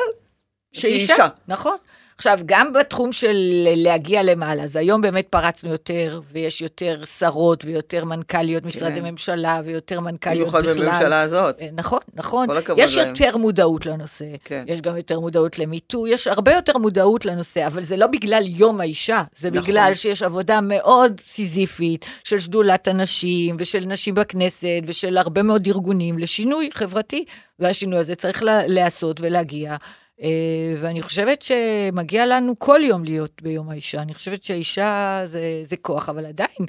[0.71, 1.27] שאישה, אישה.
[1.47, 1.77] נכון.
[2.21, 3.37] עכשיו, גם בתחום של
[3.75, 9.99] להגיע למעלה, אז היום באמת פרצנו יותר, ויש יותר שרות ויותר מנכ"ליות משרדי ממשלה, ויותר
[9.99, 10.61] מנכ"ליות בכלל.
[10.61, 11.61] במיוחד בממשלה הזאת.
[11.61, 12.47] אה, נכון, נכון.
[12.47, 13.07] כל הכבוד יש להם.
[13.09, 14.63] יותר מודעות לנושא, כן.
[14.67, 18.81] יש גם יותר מודעות למיטו, יש הרבה יותר מודעות לנושא, אבל זה לא בגלל יום
[18.81, 19.61] האישה, זה נכון.
[19.61, 26.19] בגלל שיש עבודה מאוד סיזיפית של שדולת הנשים, ושל נשים בכנסת, ושל הרבה מאוד ארגונים
[26.19, 27.25] לשינוי חברתי,
[27.59, 29.75] והשינוי הזה צריך לה- להיעשות ולהגיע.
[30.21, 34.01] אה, ואני חושבת שמגיע לנו כל יום להיות ביום האישה.
[34.01, 36.65] אני חושבת שהאישה זה, זה כוח, אבל עדיין,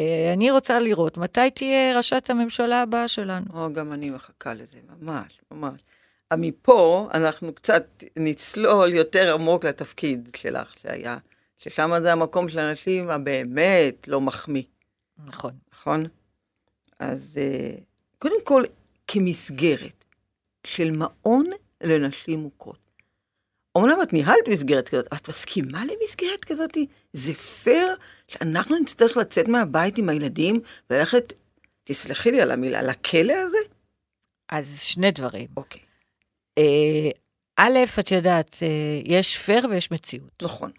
[0.00, 3.46] אה, אני רוצה לראות מתי תהיה ראשת הממשלה הבאה שלנו.
[3.54, 5.80] או, גם אני מחכה לזה, ממש, ממש.
[6.32, 7.84] אה, מפה אנחנו קצת
[8.16, 11.16] נצלול יותר עמוק לתפקיד שלך שהיה,
[11.58, 14.62] ששם זה המקום של האנשים הבאמת לא מחמיא,
[15.26, 15.52] נכון.
[15.72, 16.06] נכון?
[16.98, 17.38] אז
[18.18, 18.62] קודם כל,
[19.06, 20.04] כמסגרת
[20.66, 21.46] של מעון
[21.82, 22.83] לנשים מוכות.
[23.74, 26.76] אומנם את ניהלת מסגרת כזאת, את מסכימה למסגרת כזאת?
[27.12, 27.94] זה פייר
[28.28, 30.60] שאנחנו נצטרך לצאת מהבית עם הילדים
[30.90, 31.32] וללכת,
[31.84, 33.58] תסלחי לי על המילה, לכלא הזה?
[34.48, 35.46] אז שני דברים.
[35.56, 35.80] אוקיי,
[36.58, 37.10] אה,
[37.56, 38.68] א', את יודעת, אה,
[39.04, 40.42] יש פייר ויש מציאות.
[40.42, 40.70] נכון.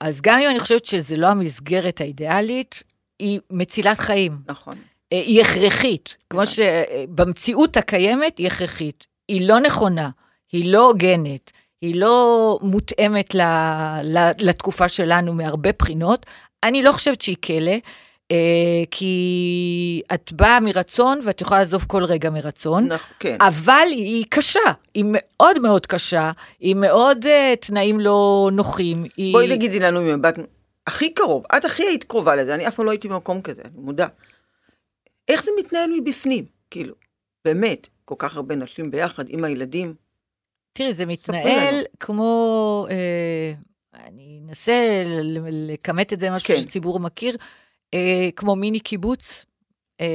[0.00, 2.82] אז גם אם אני חושבת שזו לא המסגרת האידיאלית,
[3.18, 4.32] היא מצילת חיים.
[4.48, 4.78] נכון.
[5.12, 6.16] אה, היא הכרחית.
[6.30, 6.54] כמו הבנתי.
[6.54, 9.06] שבמציאות הקיימת היא הכרחית.
[9.28, 10.10] היא לא נכונה,
[10.52, 13.40] היא לא הוגנת, היא לא מותאמת ל,
[14.02, 16.26] ל, לתקופה שלנו מהרבה בחינות.
[16.62, 17.76] אני לא חושבת שהיא כלא,
[18.32, 22.84] אה, כי את באה מרצון ואת יכולה לעזוב כל רגע מרצון.
[22.84, 23.36] נכון, כן.
[23.40, 29.04] אבל היא קשה, היא מאוד מאוד קשה, היא מאוד uh, תנאים לא נוחים.
[29.16, 29.32] היא...
[29.32, 30.38] בואי תגידי לנו ממבט
[30.86, 33.80] הכי קרוב, את הכי היית קרובה לזה, אני אף פעם לא הייתי במקום כזה, אני
[33.80, 34.06] מודע.
[35.28, 36.44] איך זה מתנהל מבפנים?
[36.70, 36.94] כאילו,
[37.44, 39.94] באמת, כל כך הרבה נשים ביחד עם הילדים.
[40.78, 41.84] תראי, זה מתנהל.
[42.00, 43.52] כמו, אה,
[44.06, 45.02] אני אנסה
[45.50, 46.60] לכמת את זה, משהו כן.
[46.60, 47.36] שציבור מכיר,
[47.94, 49.44] אה, כמו מיני קיבוץ,
[50.00, 50.06] אה,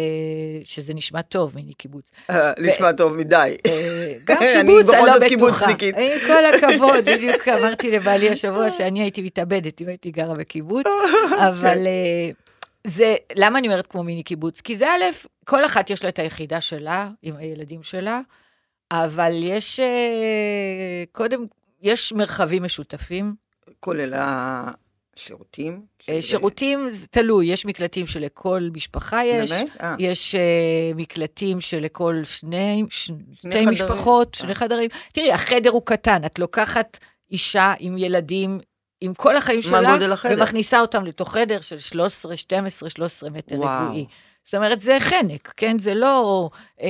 [0.63, 2.12] שזה נשמע טוב, מיני קיבוץ.
[2.30, 3.58] אה, נשמע טוב מדי.
[3.65, 5.65] אה, גם קיבוץ, אני לא בטוחה.
[5.69, 10.86] עם כל הכבוד, בדיוק אמרתי לבעלי השבוע שאני הייתי מתאבדת אם הייתי גרה בקיבוץ,
[11.49, 12.32] אבל אה,
[12.88, 14.62] זה, למה אני אומרת כמו מיני קיבוץ?
[14.62, 15.04] כי זה א',
[15.45, 18.21] כל אחת יש לה את היחידה שלה, עם הילדים שלה,
[18.94, 21.46] אבל יש, אה, קודם,
[21.82, 23.36] יש מרחבים משותפים.
[23.80, 25.82] כולל השירותים.
[26.10, 29.68] אה, שירותים, זה תלוי, יש מקלטים שלכל משפחה יש, באמת?
[29.82, 30.38] אה, יש uh,
[30.96, 33.12] מקלטים שלכל שני, ש...
[33.34, 33.70] שתי חדרים.
[33.70, 34.36] משפחות.
[34.36, 34.90] שני חדרים.
[35.14, 37.00] תראי, החדר הוא קטן, את לוקחת
[37.32, 38.60] אישה עם ילדים,
[39.02, 40.16] עם כל החיים מה שלה?
[40.32, 43.86] ומכניסה אותם לתוך חדר של 13, 12, 13 מטר וואו.
[43.86, 44.06] רבועי.
[44.46, 45.80] זאת אומרת, זה חנק, כן?
[45.80, 46.50] זה לא...
[46.82, 46.88] אה,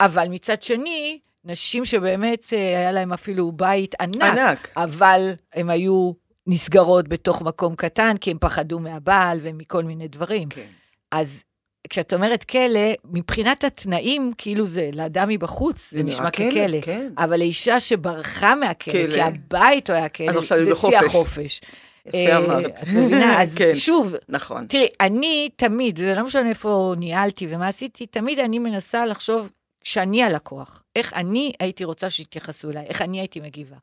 [0.00, 4.68] אבל מצד שני, נשים שבאמת אה, היה להם אפילו בית ענק, ענק.
[4.76, 6.12] אבל הם היו
[6.46, 10.48] נסגרות בתוך מקום קטן, כי הם פחדו מהבעל ומכל מיני דברים.
[10.48, 10.66] כן.
[11.12, 11.42] אז
[11.88, 16.80] כשאת אומרת כלא, מבחינת התנאים, כאילו זה לאדם מבחוץ, זה, זה נשמע ככלא.
[16.82, 17.08] כן.
[17.18, 19.14] אבל לאישה שברחה מהכלא, כלא.
[19.14, 20.74] כי הבית היה אז כלא, זה.
[20.74, 21.60] שיא החופש.
[22.06, 22.66] יפה אה, אמרת.
[22.66, 23.36] את מבינה?
[23.42, 23.74] אז כן.
[23.74, 24.66] שוב, נכון.
[24.66, 29.48] תראי, אני תמיד, זה לא משנה איפה ניהלתי ומה עשיתי, תמיד אני מנסה לחשוב
[29.84, 33.76] שאני הלקוח, איך אני הייתי רוצה שיתייחסו אליי, איך אני הייתי מגיבה.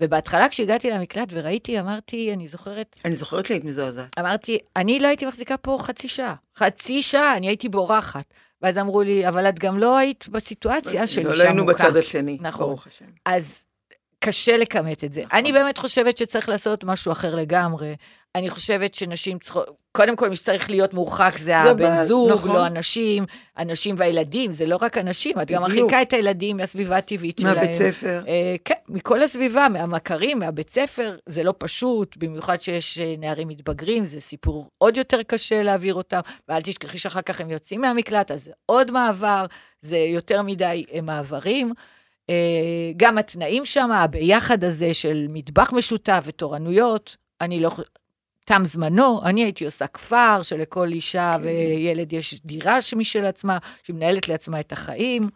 [0.00, 4.18] ובהתחלה כשהגעתי למקלט וראיתי, אמרתי, אני זוכרת, אני זוכרת שהיית מזועזעת.
[4.18, 6.34] אמרתי, אני לא הייתי מחזיקה פה חצי שעה.
[6.56, 8.24] חצי שעה, אני הייתי בורחת.
[8.62, 11.84] ואז אמרו לי, אבל את גם לא היית בסיטואציה של לא אישה היינו מוכה.
[11.84, 12.66] בצד השני, נכון.
[12.66, 13.04] ברוך השם.
[13.24, 13.64] אז
[14.24, 15.22] קשה לכמת את זה.
[15.24, 15.38] נכון.
[15.38, 17.94] אני באמת חושבת שצריך לעשות משהו אחר לגמרי.
[18.34, 22.50] אני חושבת שנשים צריכות, קודם כל, מי שצריך להיות מורחק זה הבן זוג, נכון.
[22.50, 23.24] לא הנשים,
[23.56, 25.62] הנשים והילדים, זה לא רק הנשים, את גם.
[25.62, 27.54] מרחיקה את הילדים מהסביבה הטבעית שלהם.
[27.54, 28.22] מהבית ספר.
[28.28, 34.06] אה, כן, מכל הסביבה, מהמכרים, מהבית ספר, זה לא פשוט, במיוחד שיש אה, נערים מתבגרים,
[34.06, 38.44] זה סיפור עוד יותר קשה להעביר אותם, ואל תשכחי שאחר כך הם יוצאים מהמקלט, אז
[38.44, 39.46] זה עוד מעבר,
[39.80, 41.72] זה יותר מדי אה, מעברים.
[42.30, 47.70] אה, גם התנאים שם, הביחד הזה של מטבח משותף ותורנויות, אני לא...
[48.44, 51.48] תם זמנו, אני הייתי עושה כפר שלכל אישה כן.
[51.48, 55.28] וילד יש דירה משל עצמה, שהיא מנהלת לעצמה את החיים.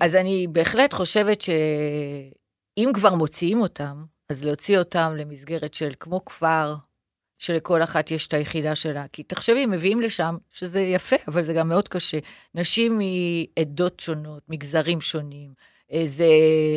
[0.00, 6.74] אז אני בהחלט חושבת שאם כבר מוציאים אותם, אז להוציא אותם למסגרת של כמו כפר,
[7.38, 9.08] שלכל אחת יש את היחידה שלה.
[9.12, 12.18] כי תחשבי, מביאים לשם, שזה יפה, אבל זה גם מאוד קשה.
[12.54, 15.50] נשים מעדות שונות, מגזרים שונים.
[16.04, 16.26] זה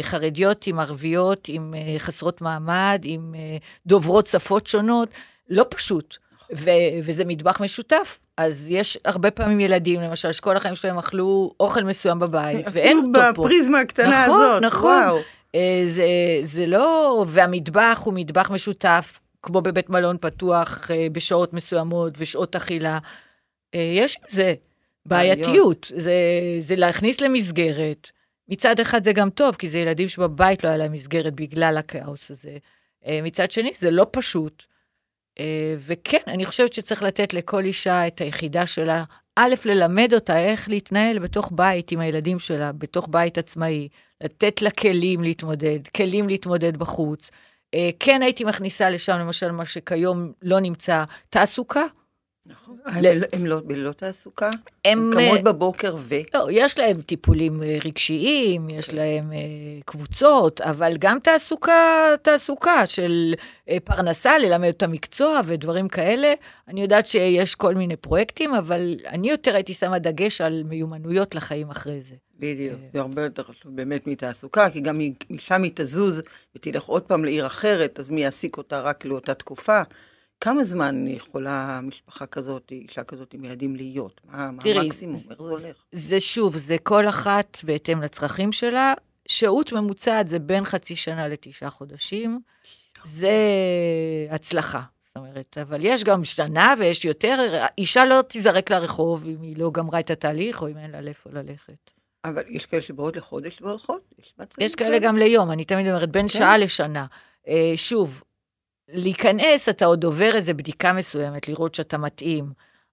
[0.01, 5.09] חרדיות עם ערביות, עם אה, חסרות מעמד, עם אה, דוברות שפות שונות.
[5.49, 6.17] לא פשוט.
[6.55, 6.69] ו-
[7.03, 8.19] וזה מטבח משותף.
[8.37, 13.07] אז יש הרבה פעמים ילדים, למשל, שכל החיים שלהם אכלו אוכל מסוים בבית, ואין אפילו
[13.07, 13.41] אותו פה.
[13.43, 14.61] בפריזמה הקטנה נכון, הזאת.
[14.61, 15.01] נכון.
[15.03, 15.17] וואו.
[15.55, 16.07] אה, זה,
[16.43, 22.99] זה לא, והמטבח הוא מטבח משותף, כמו בבית מלון פתוח, בשעות מסוימות ושעות אכילה.
[23.73, 24.53] יש עם זה
[25.05, 26.13] בעייתיות, זה,
[26.59, 28.11] זה להכניס למסגרת.
[28.49, 32.31] מצד אחד זה גם טוב, כי זה ילדים שבבית לא היה להם מסגרת בגלל הכאוס
[32.31, 32.57] הזה.
[33.05, 34.63] אה, מצד שני, זה לא פשוט.
[35.39, 39.03] אה, וכן, אני חושבת שצריך לתת לכל אישה את היחידה שלה,
[39.35, 43.87] א', ללמד אותה איך להתנהל בתוך בית עם הילדים שלה, בתוך בית עצמאי,
[44.23, 47.31] לתת לה כלים להתמודד, כלים להתמודד בחוץ.
[47.73, 51.83] אה, כן הייתי מכניסה לשם, למשל, מה שכיום לא נמצא, תעסוקה.
[52.49, 52.77] נכון.
[52.85, 54.49] הם, הם לא בלא תעסוקה?
[54.85, 54.99] הם...
[54.99, 56.15] הם קמות בבוקר ו...
[56.33, 59.37] לא, יש להם טיפולים אה, רגשיים, יש להם אה,
[59.85, 63.33] קבוצות, אבל גם תעסוקה, תעסוקה של
[63.69, 66.33] אה, פרנסה, ללמד את המקצוע ודברים כאלה.
[66.67, 71.69] אני יודעת שיש כל מיני פרויקטים, אבל אני יותר הייתי שמה דגש על מיומנויות לחיים
[71.69, 72.15] אחרי זה.
[72.39, 76.21] בדיוק, זה הרבה יותר חשוב באמת מתעסוקה, כי גם משם היא תזוז
[76.55, 79.81] ותלך עוד פעם לעיר אחרת, אז מי יעסיק אותה רק לאותה תקופה?
[80.41, 84.21] כמה זמן יכולה משפחה כזאת, אישה כזאת עם ילדים להיות?
[84.23, 85.15] מה, מה תראי, המקסימום?
[85.15, 85.83] איך זה הולך?
[85.91, 88.93] זה שוב, זה כל אחת בהתאם לצרכים שלה.
[89.27, 92.39] שהות ממוצעת זה בין חצי שנה לתשעה חודשים.
[93.03, 93.31] זה
[94.29, 94.81] הצלחה.
[95.07, 99.71] זאת אומרת, אבל יש גם שנה ויש יותר, אישה לא תיזרק לרחוב אם היא לא
[99.71, 101.91] גמרה את התהליך, או אם אין לה לאיפה ללכת.
[102.25, 104.01] אבל יש כאלה שבאות לחודש והולכות?
[104.19, 106.27] יש מצבים יש כאלה גם ליום, אני תמיד אומרת, בין כן.
[106.27, 107.05] שעה לשנה.
[107.47, 108.23] אה, שוב,
[108.93, 112.45] להיכנס, אתה עוד עובר איזו בדיקה מסוימת, לראות שאתה מתאים.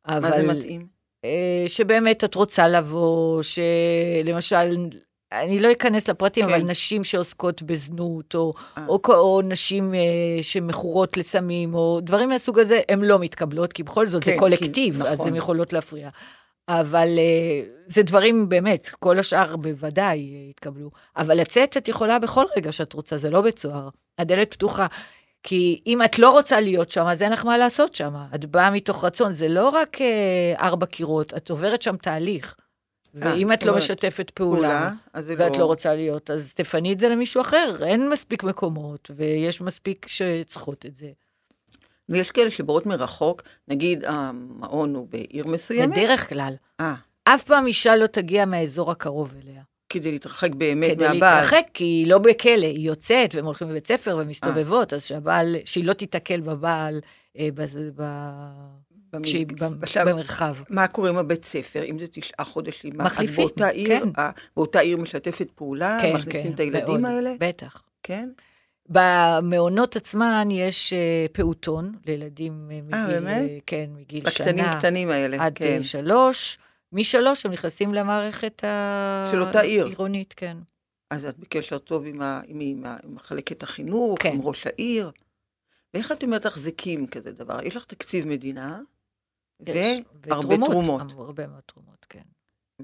[0.06, 0.30] אבל...
[0.30, 0.86] מה זה מתאים?
[1.24, 4.76] אה, שבאמת את רוצה לבוא, שלמשל,
[5.32, 6.52] אני לא אכנס לפרטים, כן.
[6.52, 8.86] אבל נשים שעוסקות בזנות, או, אה.
[8.88, 14.06] או, או נשים אה, שמכורות לסמים, או דברים מהסוג הזה, הן לא מתקבלות, כי בכל
[14.06, 15.28] זאת כן, זה כי- קולקטיב, אז נכון.
[15.28, 16.08] הן יכולות להפריע.
[16.68, 20.90] אבל אה, זה דברים באמת, כל השאר בוודאי אה, יתקבלו.
[21.16, 23.88] אבל לצאת את יכולה בכל רגע שאת רוצה, זה לא בית סוהר.
[24.18, 24.86] הדלת פתוחה.
[25.42, 28.14] כי אם את לא רוצה להיות שם, אז אין לך מה לעשות שם.
[28.34, 32.54] את באה מתוך רצון, זה לא רק אה, ארבע קירות, את עוברת שם תהליך.
[33.22, 37.40] אה, ואם את לא משתפת פעולה, ואת לא רוצה להיות, אז תפני את זה למישהו
[37.40, 37.76] אחר.
[37.84, 41.10] אין מספיק מקומות, ויש מספיק שצריכות את זה.
[42.08, 45.96] ויש כאלה שבאות מרחוק, נגיד המעון הוא בעיר מסוימת.
[45.96, 46.94] בדרך כלל, אה,
[47.24, 49.62] אף פעם אישה לא תגיע מהאזור הקרוב אליה.
[49.88, 51.34] כדי להתרחק באמת כדי מהבעל.
[51.34, 55.84] להתרחק, כי היא לא בכלא, היא יוצאת, והם הולכים לבית ספר ומסתובבות, אז שהבעל, שהיא
[55.84, 57.00] לא תיתקל בבעל
[57.38, 58.50] אה, בז- ב-
[59.12, 60.54] במז- כשהיא ב- עכשיו, במרחב.
[60.70, 61.84] מה קורה עם הבית ספר?
[61.84, 62.92] אם זה תשעה חודשים?
[62.96, 64.08] מחליפים, אז באותה עיר, כן.
[64.18, 65.98] אה, באותה עיר משתפת פעולה?
[66.02, 67.34] כן, מכניסים כן, את הילדים מאוד, האלה?
[67.40, 67.82] בטח.
[68.02, 68.28] כן?
[68.88, 70.98] במעונות עצמן יש אה,
[71.32, 73.50] פעוטון לילדים אה, מגיל, אה, באמת?
[73.50, 75.76] אה, כן, מגיל לקטנים שנה קטנים האלה, עד כן.
[75.78, 76.58] אה, שלוש.
[76.92, 78.64] משלוש הם נכנסים למערכת
[79.32, 79.84] של אותה עיר.
[79.84, 80.56] העירונית, כן.
[81.10, 84.32] אז את בקשר טוב עם, ה, עם, עם, עם מחלקת החינוך, כן.
[84.32, 85.10] עם ראש העיר.
[85.94, 87.62] ואיך את אומרת מחזיקים כזה דבר?
[87.62, 88.80] יש לך תקציב מדינה,
[89.66, 91.12] יש, והרבה תרומות.
[91.16, 92.22] הרבה מאוד תרומות, כן.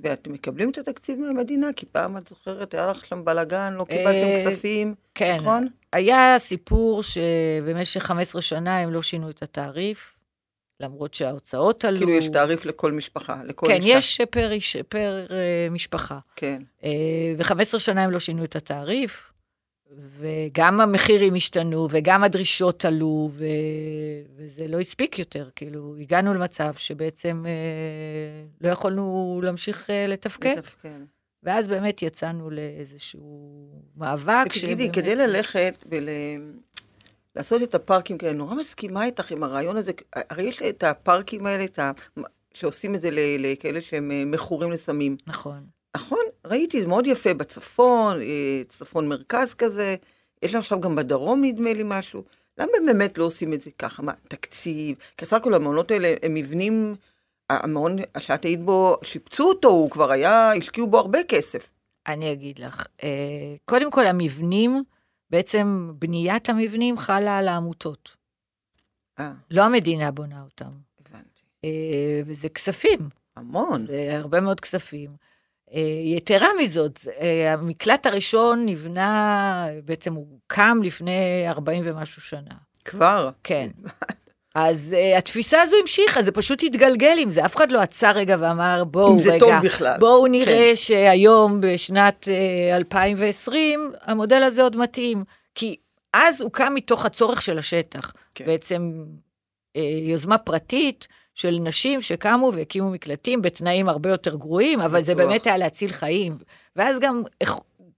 [0.02, 1.72] ואתם מקבלים את התקציב מהמדינה?
[1.76, 5.68] כי פעם, את זוכרת, היה לך שם בלאגן, לא אה, קיבלתם כספים, כן, נכון?
[5.92, 10.12] היה סיפור שבמשך 15 שנה הם לא שינו את התעריף,
[10.83, 11.99] למרות שההוצאות עלו.
[11.99, 13.99] כאילו יש תעריף לכל משפחה, לכל כן, אישה.
[13.99, 16.18] יש פר, איש, פר אה, משפחה.
[16.37, 16.62] כן.
[16.85, 16.90] אה,
[17.38, 19.33] ו-15 שנה הם לא שינו את התעריף,
[20.18, 23.45] וגם המחירים השתנו, וגם הדרישות עלו, ו...
[24.37, 25.49] וזה לא הספיק יותר.
[25.57, 27.53] כאילו, הגענו למצב שבעצם אה,
[28.61, 31.03] לא יכולנו להמשיך אה, לתפקד, כן.
[31.42, 33.66] ואז באמת יצאנו לאיזשהו
[33.97, 34.45] מאבק.
[34.47, 36.09] ותגידי, שבאמת- כדי ללכת ול...
[37.37, 39.92] לעשות את הפארקים כאלה, נורא מסכימה איתך עם הרעיון הזה,
[40.31, 41.92] הרי יש את הפארקים האלה, את ה...
[42.55, 45.16] שעושים את זה לכאלה שהם אה, מכורים לסמים.
[45.27, 45.66] נכון.
[45.97, 49.97] נכון, ראיתי, זה מאוד יפה בצפון, אה, צפון מרכז כזה,
[50.42, 52.25] יש עכשיו גם בדרום נדמה לי משהו.
[52.59, 54.03] למה הם באמת לא עושים את זה ככה?
[54.03, 54.97] מה, תקציב?
[55.16, 56.95] כי סך הכל המעונות האלה הם מבנים,
[57.51, 61.71] המעון שאת היית בו, שיפצו אותו, הוא כבר היה, השקיעו בו הרבה כסף.
[62.07, 63.09] אני אגיד לך, אה,
[63.64, 64.83] קודם כל המבנים,
[65.33, 68.16] בעצם בניית המבנים חלה על העמותות.
[69.21, 70.71] אה, לא המדינה בונה אותם.
[71.01, 71.42] הבנתי.
[71.64, 73.87] אה, וזה כספים, המון.
[73.87, 75.11] זה הרבה מאוד כספים.
[75.73, 82.55] אה, יתרה מזאת, אה, המקלט הראשון נבנה, בעצם הוא קם לפני 40 ומשהו שנה.
[82.85, 83.31] כבר.
[83.45, 83.68] כן.
[84.54, 87.44] אז uh, התפיסה הזו המשיכה, זה פשוט התגלגל עם זה.
[87.44, 89.96] אף אחד לא עצר רגע ואמר, בואו זה רגע, טוב בכלל.
[89.98, 90.76] בואו נראה כן.
[90.76, 92.28] שהיום, בשנת
[92.72, 95.24] uh, 2020, המודל הזה עוד מתאים.
[95.55, 95.76] כי
[96.14, 98.12] אז הוא קם מתוך הצורך של השטח.
[98.34, 98.46] כן.
[98.46, 99.05] בעצם
[99.78, 105.26] uh, יוזמה פרטית של נשים שקמו והקימו מקלטים בתנאים הרבה יותר גרועים, אבל זה בטוח.
[105.26, 106.38] באמת היה להציל חיים.
[106.76, 107.22] ואז גם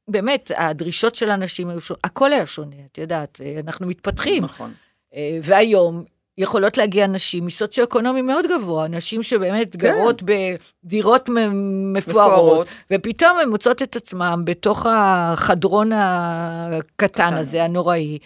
[0.09, 4.44] באמת, הדרישות של האנשים היו שונות, הכל היה שונה, את יודעת, אה, אנחנו מתפתחים.
[4.44, 4.72] נכון.
[5.14, 6.05] אה, והיום
[6.39, 12.66] יכולות להגיע נשים מסוציו-אקונומי מאוד גבוה, נשים שבאמת גרות בדירות מפוארות, מפוארות.
[12.93, 17.32] ופתאום הן מוצאות את עצמן בתוך החדרון הקטן קטן.
[17.32, 18.18] הזה, הנוראי.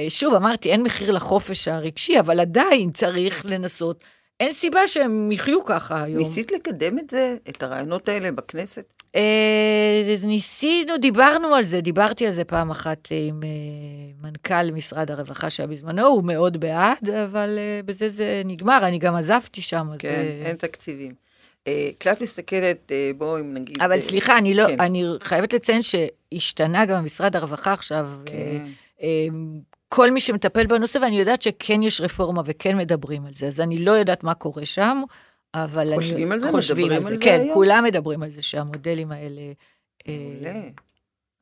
[0.00, 4.04] אה, שוב, אמרתי, אין מחיר לחופש הרגשי, אבל עדיין צריך לנסות.
[4.40, 6.18] אין סיבה שהם יחיו ככה היום.
[6.18, 8.84] ניסית לקדם את זה, את הרעיונות האלה בכנסת?
[9.14, 13.48] אה, ניסינו, דיברנו על זה, דיברתי על זה פעם אחת עם אה,
[14.28, 19.14] מנכ"ל משרד הרווחה שהיה בזמנו, הוא מאוד בעד, אבל אה, בזה זה נגמר, אני גם
[19.14, 19.88] עזבתי שם.
[19.92, 21.12] אז, כן, אה, אין תקציבים.
[21.66, 23.82] אה, כשאת מסתכלת, אה, בואו אם נגיד...
[23.82, 24.80] אבל אה, סליחה, אני לא, כן.
[24.80, 28.06] אני חייבת לציין שהשתנה גם משרד הרווחה עכשיו.
[28.28, 28.66] אה, כן.
[29.92, 33.60] אה, כל מי שמטפל בנושא, ואני יודעת שכן יש רפורמה וכן מדברים על זה, אז
[33.60, 35.02] אני לא יודעת מה קורה שם,
[35.54, 35.96] אבל אני...
[35.96, 36.50] חושבים על זה?
[36.50, 37.54] חושבים מדברים על על זה, זה כן, היום?
[37.54, 39.40] כולם מדברים על זה, שהמודלים האלה...
[40.08, 40.60] אה, מעולה.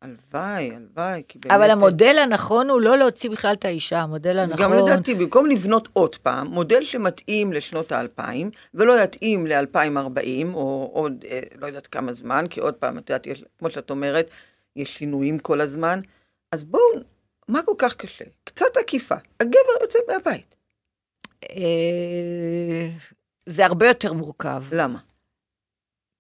[0.03, 1.57] הלוואי, הלוואי, כי באמת...
[1.57, 4.63] אבל המודל הנכון הוא לא להוציא בכלל את האישה, המודל הנכון...
[4.63, 11.25] גם לדעתי, במקום לבנות עוד פעם, מודל שמתאים לשנות האלפיים, ולא יתאים ל-2040, או עוד
[11.31, 14.31] אה, לא יודעת כמה זמן, כי עוד פעם, את יודעת, יש, כמו שאת אומרת,
[14.77, 16.01] יש שינויים כל הזמן,
[16.53, 16.83] אז בואו,
[17.49, 18.25] מה כל כך קשה?
[18.45, 19.15] קצת עקיפה.
[19.41, 20.55] הגבר יוצא מהבית.
[21.51, 22.89] אה,
[23.47, 24.99] זה הרבה יותר מורכב, למה?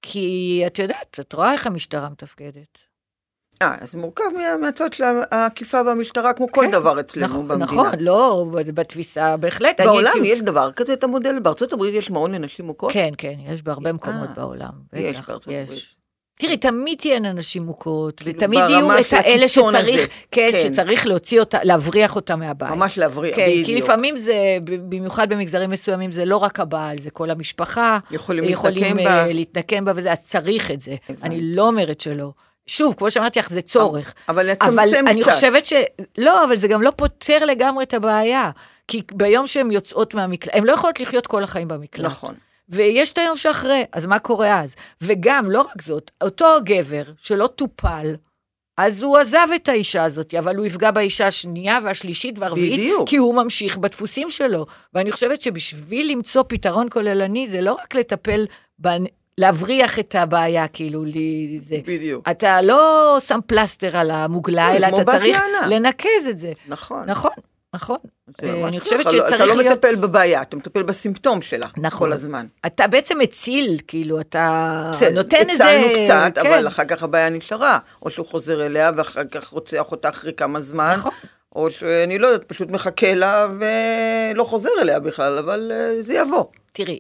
[0.02, 2.78] כי את יודעת, את רואה איך המשטרה מתפקדת.
[3.62, 7.64] אה, אז מורכב מה, מהצד של העקיפה והמשטרה, כמו כל כן, דבר אצלנו נכון, במדינה.
[7.66, 9.80] נכון, לא, בתפיסה, בהחלט.
[9.80, 12.92] בעולם הייתי- יש דבר כזה, את המודל, בארצות הברית יש מעון לנשים מוכות?
[12.92, 14.72] כן, כן, יש בהרבה אה, מקומות בעולם.
[14.92, 15.84] יש בטח, בארצות הברית.
[16.38, 20.06] תראי, תמיד תהיינה נשים מוכות, כאילו, ותמיד יהיו את האלה שצריך, הזה.
[20.30, 20.72] כן, כן.
[20.72, 22.70] שצריך להוציא אותה, להבריח אותה מהבית.
[22.70, 23.66] ממש להבריח, כן, בדיוק.
[23.66, 27.98] כי לפעמים זה, במיוחד במגזרים מסוימים, זה לא רק הבעל, זה כל המשפחה.
[28.10, 29.32] יכולים יכולים להתנקם אה, בה.
[29.32, 30.94] להתנקם בה וזה, אז צריך את זה.
[31.08, 31.26] הבנתי.
[31.26, 32.30] אני לא אומרת שלא.
[32.66, 34.14] שוב, כמו שאמרתי לך, זה צורך.
[34.28, 35.32] אבל אבל לצמצם אני קצת.
[35.32, 35.72] חושבת ש...
[36.18, 38.50] לא, אבל זה גם לא פותר לגמרי את הבעיה.
[38.88, 42.04] כי ביום שהן יוצאות מהמקלט, הן לא יכולות לחיות כל החיים במקלט.
[42.04, 42.34] נכון.
[42.68, 44.74] ויש את היום שאחרי, אז מה קורה אז?
[45.00, 48.14] וגם, לא רק זאת, אותו גבר שלא טופל,
[48.76, 53.08] אז הוא עזב את האישה הזאת, אבל הוא יפגע באישה השנייה והשלישית והרביעית, בדיוק.
[53.08, 54.66] כי הוא ממשיך בדפוסים שלו.
[54.94, 58.46] ואני חושבת שבשביל למצוא פתרון כוללני, זה לא רק לטפל,
[58.80, 58.88] ב...
[59.38, 61.76] להבריח את הבעיה, כאילו, לי, זה.
[61.86, 62.28] בדיוק.
[62.30, 65.76] אתה לא שם פלסטר על המוגלה, אלא כמו אתה צריך יענה.
[65.76, 66.52] לנקז את זה.
[66.68, 67.10] נכון.
[67.10, 67.32] נכון,
[67.74, 67.96] נכון.
[68.42, 69.76] אני חושבת שצריך אתה לא להיות...
[69.76, 71.66] מטפל בבעיה, אתה מטפל בסימפטום שלה.
[71.76, 72.08] נכון.
[72.08, 72.46] כל הזמן.
[72.66, 75.64] אתה בעצם מציל, כאילו, אתה נותן איזה...
[75.64, 76.52] הצלנו קצת, כן.
[76.52, 77.78] אבל אחר כך הבעיה נשארה.
[78.02, 80.94] או שהוא חוזר אליה ואחר כך רוצח אותה אחרי כמה זמן.
[80.98, 81.12] נכון.
[81.56, 86.44] או שאני לא יודעת, פשוט מחכה לה ולא חוזר אליה בכלל, אבל אה, זה יבוא.
[86.72, 86.98] תראי,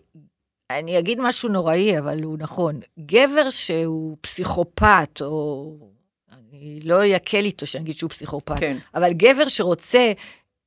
[0.70, 2.80] אני אגיד משהו נוראי, אבל הוא נכון.
[2.98, 5.74] גבר שהוא פסיכופת, או...
[6.32, 8.76] אני לא יקל איתו שאני אגיד שהוא פסיכופת, כן.
[8.94, 10.12] אבל גבר שרוצה,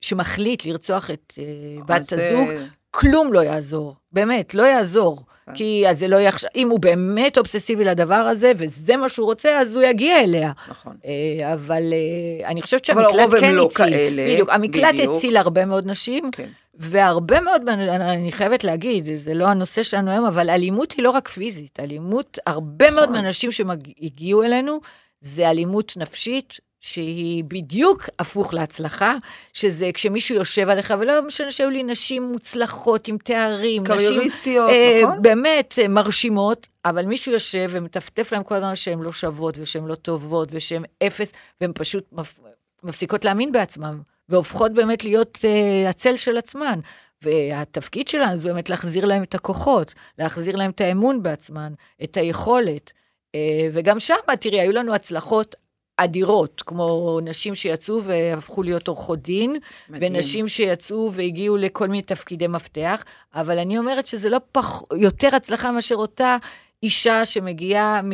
[0.02, 1.43] שמחליט לרצוח את אה,
[1.86, 2.50] בת אז, אה, הזוג,
[2.91, 3.95] כלום לא יעזור.
[4.12, 5.24] באמת, לא יעזור.
[5.45, 5.54] כן.
[5.54, 9.26] כי אז זה לא יהיה עכשיו, אם הוא באמת אובססיבי לדבר הזה, וזה מה שהוא
[9.26, 10.52] רוצה, אז הוא יגיע אליה.
[10.70, 10.98] נכון.
[11.06, 13.86] אה, אבל אה, אני חושבת אבל שהמקלט הרוב הם כן לא הציל.
[13.86, 14.95] כאלה, בדיוק, המקלט.
[15.10, 16.50] הציל הרבה מאוד נשים, כן.
[16.76, 21.28] והרבה מאוד, אני חייבת להגיד, זה לא הנושא שלנו היום, אבל אלימות היא לא רק
[21.28, 23.22] פיזית, אלימות, הרבה מאוד נכון.
[23.22, 24.80] מהאנשים שהגיעו אלינו,
[25.22, 26.54] זה אלימות נפשית.
[26.88, 29.16] שהיא בדיוק הפוך להצלחה,
[29.54, 35.00] שזה כשמישהו יושב עליך, ולא משנה שהיו לי נשים מוצלחות עם תארים, נשים קרייריסטיות, אה,
[35.04, 35.22] נכון?
[35.22, 39.96] באמת אה, מרשימות, אבל מישהו יושב ומטפטף להם כל הזמן שהן לא שוות ושהן לא
[39.96, 42.40] טובות ושהן אפס, והן פשוט מפ...
[42.84, 43.98] מפסיקות להאמין בעצמן,
[44.30, 46.80] והופכות באמת להיות אה, הצל של עצמן.
[47.22, 51.74] והתפקיד שלנו זה באמת להחזיר להם את הכוחות, להחזיר להם את האמון בעצמן,
[52.04, 52.92] את היכולת.
[53.36, 55.56] אה, וגם שם, תראי, היו לנו הצלחות
[55.98, 59.58] אדירות, כמו נשים שיצאו והפכו להיות עורכות דין,
[59.89, 60.16] מדהים.
[60.16, 63.04] ונשים שיצאו והגיעו לכל מיני תפקידי מפתח,
[63.36, 64.82] אבל אני אומרת שזה לא פח...
[64.98, 66.38] יותר הצלחה מאשר אותה
[66.84, 68.12] אישה שמגיעה מ...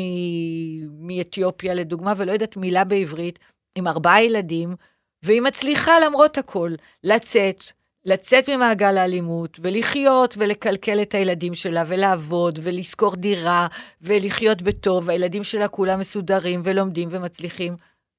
[1.07, 3.39] מאתיופיה, לדוגמה, ולא יודעת מילה בעברית,
[3.75, 4.75] עם ארבעה ילדים,
[5.23, 6.71] והיא מצליחה למרות הכל
[7.03, 7.63] לצאת,
[8.05, 13.67] לצאת ממעגל האלימות, ולחיות ולקלקל את הילדים שלה, ולעבוד, ולשכור דירה,
[14.01, 17.75] ולחיות בטוב, והילדים שלה כולם מסודרים ולומדים ומצליחים.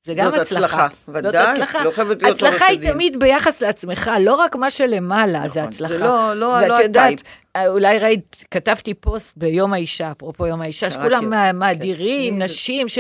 [0.06, 0.64] זה גם זאת הצלחה.
[0.84, 1.84] הצלחה, זאת ודאי, הצלחה.
[1.84, 2.92] לא חייבת להיות הצלחה היא עורכת דין.
[2.92, 5.94] תמיד ביחס לעצמך, לא רק מה שלמעלה זה נכון, הצלחה.
[5.94, 7.22] זה לא- לא- ואת לא יודעת.
[7.68, 11.56] אולי ראית, כתבתי פוסט ביום האישה, אפרופו יום האישה, שכולם כן.
[11.56, 12.98] מאדירים, אני- נשים ש...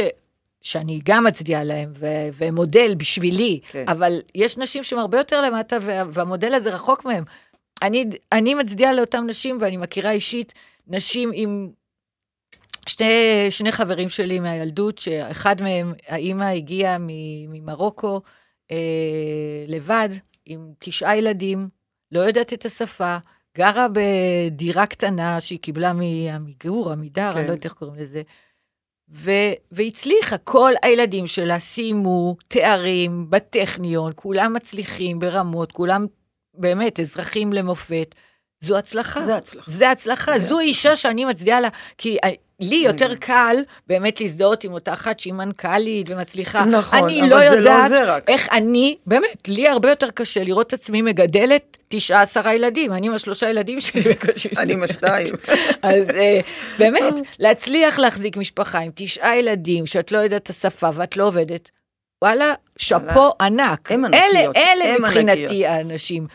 [0.64, 3.84] שאני גם מצדיעה להם, ו- ומודל בשבילי, כן.
[3.88, 7.24] אבל יש נשים שהן הרבה יותר למטה, וה- והמודל הזה רחוק מהם.
[7.82, 10.52] אני, אני מצדיעה לאותן נשים, ואני מכירה אישית
[10.86, 11.70] נשים עם
[12.88, 13.06] שני,
[13.50, 16.96] שני חברים שלי מהילדות, שאחד מהם, האימא הגיעה
[17.48, 18.20] ממרוקו
[18.70, 18.76] אה,
[19.68, 20.08] לבד,
[20.46, 21.68] עם תשעה ילדים,
[22.12, 23.16] לא יודעת את השפה,
[23.56, 27.38] גרה בדירה קטנה שהיא קיבלה מעמיגור, עמידר, כן.
[27.38, 28.22] אני לא יודעת איך קוראים לזה.
[29.14, 36.06] ו- והצליחה, כל הילדים שלה סיימו תארים בטכניון, כולם מצליחים ברמות, כולם
[36.54, 38.14] באמת אזרחים למופת.
[38.64, 39.26] זו הצלחה.
[39.26, 39.70] זה הצלחה.
[39.70, 40.38] זה הצלחה.
[40.38, 42.18] זו אישה שאני מצדיעה לה, כי
[42.60, 43.56] לי יותר קל
[43.86, 46.64] באמת להזדהות עם אותה אחת שהיא מנכ"לית ומצליחה.
[46.64, 48.30] נכון, אבל אני לא יודעת זה רק.
[48.30, 52.92] איך אני, באמת, לי הרבה יותר קשה לראות את עצמי מגדלת תשעה עשרה ילדים.
[52.92, 54.48] אני עם השלושה ילדים שלי בקושי.
[54.58, 55.34] אני עם השתיים.
[55.82, 56.40] אז אה,
[56.78, 61.70] באמת, להצליח להחזיק משפחה עם תשעה ילדים, שאת לא יודעת את השפה ואת לא עובדת,
[62.22, 63.92] וואלה, שאפו ענק.
[63.92, 65.66] הם אלה, ענקיות, אלה הם מבחינתי.
[65.66, 66.26] האנשים.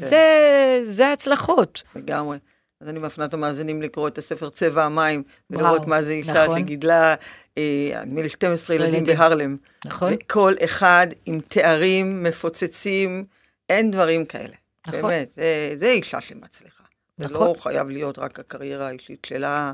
[0.00, 0.08] כן.
[0.08, 1.82] זה, זה הצלחות.
[1.96, 2.38] לגמרי.
[2.80, 6.44] אז אני מפנה את המאזינים לקרוא את הספר צבע המים, ולראות וואו, מה זה אישה
[6.44, 6.58] נכון.
[6.58, 7.14] שגידלה,
[7.58, 9.16] אה, נדמה לי 12 ילדים ילדים.
[9.16, 9.56] בהרלם.
[9.84, 10.12] נכון.
[10.12, 13.24] וכל אחד עם תארים מפוצצים,
[13.68, 14.54] אין דברים כאלה.
[14.86, 15.02] נכון.
[15.02, 16.84] באמת, זה, זה אישה שמצליחה.
[17.18, 17.46] זה נכון.
[17.46, 19.72] לא חייב להיות רק הקריירה האישית שלה.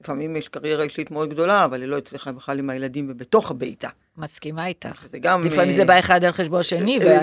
[0.00, 3.88] לפעמים יש קריירה אישית מאוד גדולה, אבל היא לא הצליחה בכלל עם הילדים ובתוך הביתה.
[4.18, 5.06] מסכימה איתך.
[5.10, 5.44] זה גם...
[5.44, 7.18] לפעמים אה, זה בא אחד על חשבון השני, אה,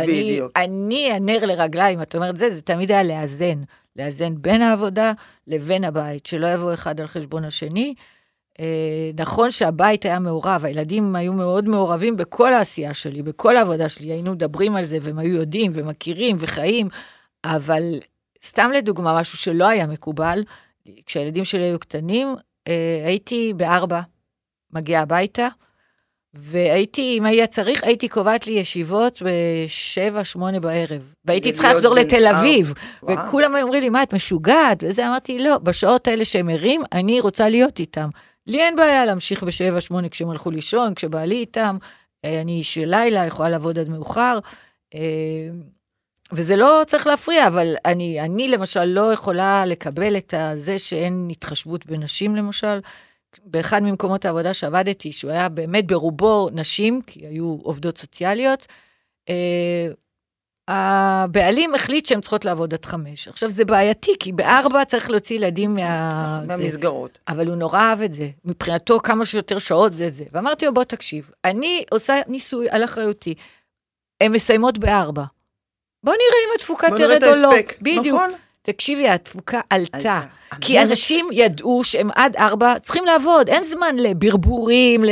[0.55, 3.61] ואני הנר לרגליים, את אומרת זה, זה תמיד היה לאזן.
[3.95, 5.11] לאזן בין העבודה
[5.47, 7.93] לבין הבית, שלא יבוא אחד על חשבון השני.
[8.59, 14.11] אה, נכון שהבית היה מעורב, הילדים היו מאוד מעורבים בכל העשייה שלי, בכל העבודה שלי,
[14.11, 16.87] היינו מדברים על זה, והם היו יודעים ומכירים וחיים,
[17.45, 17.99] אבל
[18.43, 20.43] סתם לדוגמה, משהו שלא היה מקובל,
[21.05, 22.35] כשהילדים שלי היו קטנים,
[22.67, 24.01] אה, הייתי בארבע,
[24.71, 25.47] מגיעה הביתה,
[26.34, 31.13] והייתי, אם היה צריך, הייתי קובעת לי ישיבות בשבע, שמונה בערב.
[31.25, 32.27] והייתי צריכה לחזור לתל.
[32.27, 32.73] אביב.
[33.03, 34.84] וכולם היו אומרים לי, מה, את משוגעת?
[34.88, 38.09] וזה, אמרתי, לא, בשעות האלה שהם ערים, אני רוצה להיות איתם.
[38.47, 41.77] לי אין בעיה להמשיך בשבע, שמונה כשהם הלכו לישון, כשבעלי איתם.
[42.25, 44.39] אה, אני איש לילה, יכולה לעבוד עד מאוחר.
[44.95, 44.99] אה,
[46.31, 51.86] וזה לא צריך להפריע, אבל אני, אני למשל לא יכולה לקבל את זה שאין התחשבות
[51.86, 52.79] בנשים, למשל.
[53.45, 58.67] באחד ממקומות העבודה שעבדתי, שהוא היה באמת ברובו נשים, כי היו עובדות סוציאליות,
[59.29, 59.88] אה,
[60.67, 63.27] הבעלים החליט שהן צריכות לעבוד עד חמש.
[63.27, 66.39] עכשיו, זה בעייתי, כי בארבע צריך להוציא ילדים מה...
[66.41, 66.47] זה.
[66.47, 67.19] מהמסגרות.
[67.27, 68.29] אבל הוא נורא אהב את זה.
[68.45, 70.23] מבחינתו, כמה שיותר שעות זה את זה.
[70.31, 73.36] ואמרתי לו, בוא תקשיב, אני עושה ניסוי על אחריותי.
[74.21, 75.23] הן מסיימות בארבע.
[76.03, 77.51] בוא נראה אם התפוקה בוא נראה את תרד או לא.
[77.53, 77.75] ההספק.
[77.81, 78.05] בדיוק.
[78.07, 78.31] נכון?
[78.66, 79.97] תקשיבי, התפוקה עלתה.
[79.97, 80.22] עלתה.
[80.61, 85.03] כי המרץ- אנשים ידעו שהם עד ארבע צריכים לעבוד, אין זמן לברבורים,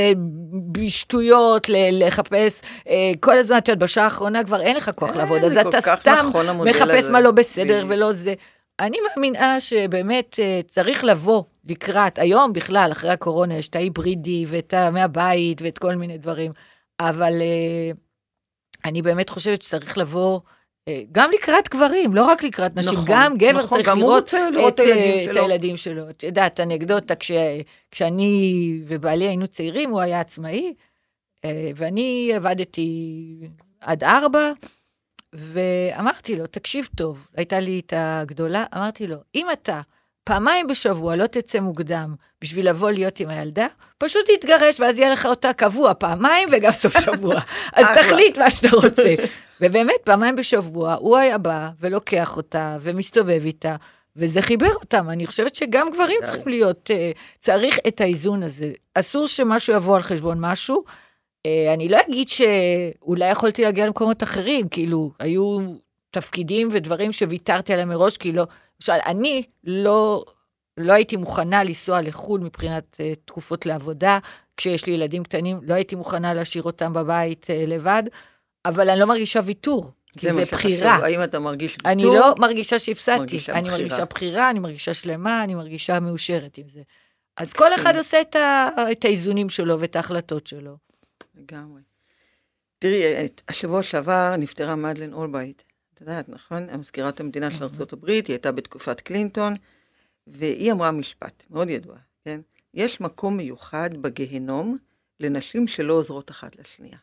[0.77, 5.43] לשטויות, לחפש, אה, כל הזמן, את יודעת, בשעה האחרונה כבר אין לך כוח אה, לעבוד,
[5.43, 7.11] אז אתה סתם נכון, מחפש הזה.
[7.11, 7.89] מה לא בסדר בדיוק.
[7.91, 8.33] ולא זה.
[8.79, 14.73] אני מאמינה שבאמת אה, צריך לבוא לקראת, היום בכלל, אחרי הקורונה, יש את ההיברידי ואת.
[14.73, 16.51] מהבית ואת כל מיני דברים,
[16.99, 17.33] אבל
[18.85, 20.39] אני באמת חושבת שצריך לבוא...
[20.87, 24.33] אה, גם לקראת גברים, לא רק לקראת נשים, נכון, גם גבר נכון, צריך גם לראות
[24.33, 25.37] לראות את, את הילדים אה, את.
[25.37, 26.09] הילדים שלו.
[26.09, 27.31] את יודעת, אנקדוטה, כש,
[27.91, 30.73] כשאני ובעלי היינו צעירים, הוא היה עצמאי,
[31.45, 33.37] אה, ואני עבדתי
[33.81, 34.51] עד ארבע,
[35.33, 39.81] ואמרתי לו, תקשיב טוב, הייתה לי את הגדולה, אמרתי לו, אם אתה
[40.23, 43.67] פעמיים בשבוע לא תצא מוקדם בשביל לבוא להיות עם הילדה,
[43.97, 47.35] פשוט תתגרש, ואז יהיה לך אותה קבוע פעמיים וגם סוף שבוע.
[47.73, 47.87] אז.
[47.95, 49.15] תחליט מה שאתה רוצה.
[49.61, 53.75] ובאמת, פעמיים בשבוע הוא היה בא ולוקח אותה ומסתובב איתה,
[54.15, 55.09] וזה חיבר אותם.
[55.09, 56.27] אני חושבת שגם גברים די.
[56.27, 58.71] צריכים להיות, אה, צריך את האיזון הזה.
[58.95, 60.83] אסור שמשהו יבוא על חשבון משהו.
[61.45, 65.59] אה, אני לא אגיד שאולי יכולתי להגיע למקומות אחרים, כאילו, היו
[66.11, 68.43] תפקידים ודברים שוויתרתי עליהם מראש, כי לא,
[68.81, 70.25] למשל, אני לא,
[70.77, 74.19] לא הייתי מוכנה לנסוע לחו"ל מבחינת uh, תקופות לעבודה.
[74.57, 78.03] כשיש לי ילדים קטנים, לא הייתי מוכנה להשאיר אותם בבית uh, לבד,
[78.65, 80.71] אבל אני לא מרגישה ויתור, כי זה, זה שחשוב.
[80.71, 80.95] בחירה.
[80.95, 81.91] האם אתה מרגיש ויתור?
[81.91, 83.77] אני לא מרגישה שהפסדתי, מרגישה אני בחירה.
[83.77, 86.81] מרגישה בחירה, אני מרגישה שלמה, אני מרגישה מאושרת עם זה.
[87.37, 87.95] אז כל אחד.
[87.95, 90.77] עושה את, ה, את האיזונים שלו ואת ההחלטות שלו.
[91.35, 91.81] לגמרי.
[92.79, 95.61] תראי, השבוע שעבר נפטרה מדלן אולבייט.
[96.01, 96.69] את יודעת, נכון?
[96.69, 99.55] המזכירת המדינה של ארה"ב, היא הייתה בתקופת קלינטון,
[100.27, 101.95] והיא אמרה משפט מאוד ידוע,
[102.25, 102.41] כן?
[102.73, 104.77] יש מקום מיוחד בגיהנום
[105.19, 106.97] לנשים שלא עוזרות אחת לשנייה.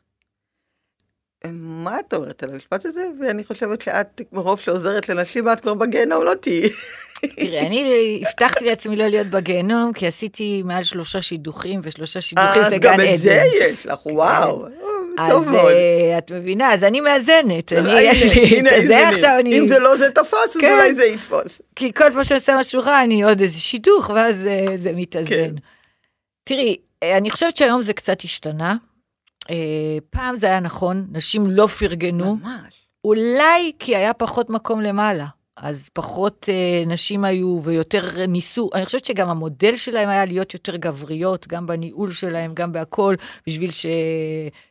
[1.53, 3.09] מה את אומרת על המשפט הזה?
[3.21, 6.71] ואני חושבת שאת, מרוב שעוזרת לנשים, את כבר בגיהנום לא תהיי.
[7.37, 12.69] תראה, אני הבטחתי לעצמי לא להיות בגיהנום, כי עשיתי מעל שלושה שידוכים, ושלושה שידוכים אז
[12.69, 13.75] זה גם גן את זה עדן.
[13.75, 14.67] יש לך, וואו.
[15.19, 15.49] אז.
[15.55, 17.73] אה, את מבינה, אז אני מאזנת.
[17.73, 18.09] אני,
[18.59, 19.09] הנה.
[19.09, 19.59] עכשיו, אני...
[19.59, 20.73] אם זה לא זה תפס, אז כן.
[20.73, 21.63] אולי זה יתפוס.
[21.77, 25.29] כי כל פעם שאני עושה משהו רע, אני עוד איזה שידוך, ואז אה, זה מתאזן.
[25.29, 25.55] כן.
[26.45, 28.77] תראי, אני חושבת שהיום זה קצת השתנה.
[29.51, 29.57] אה,
[30.11, 32.37] פעם זה היה נכון, נשים לא פרגנו.
[32.37, 32.75] ממש.
[33.05, 35.27] אולי כי היה פחות מקום למעלה.
[35.63, 38.71] אז פחות אה, נשים היו ויותר ניסו.
[38.75, 43.71] אני חושבת שגם המודל שלהם היה להיות יותר גבריות, גם בניהול שלהם, גם בהכול, בשביל
[43.71, 43.87] ש...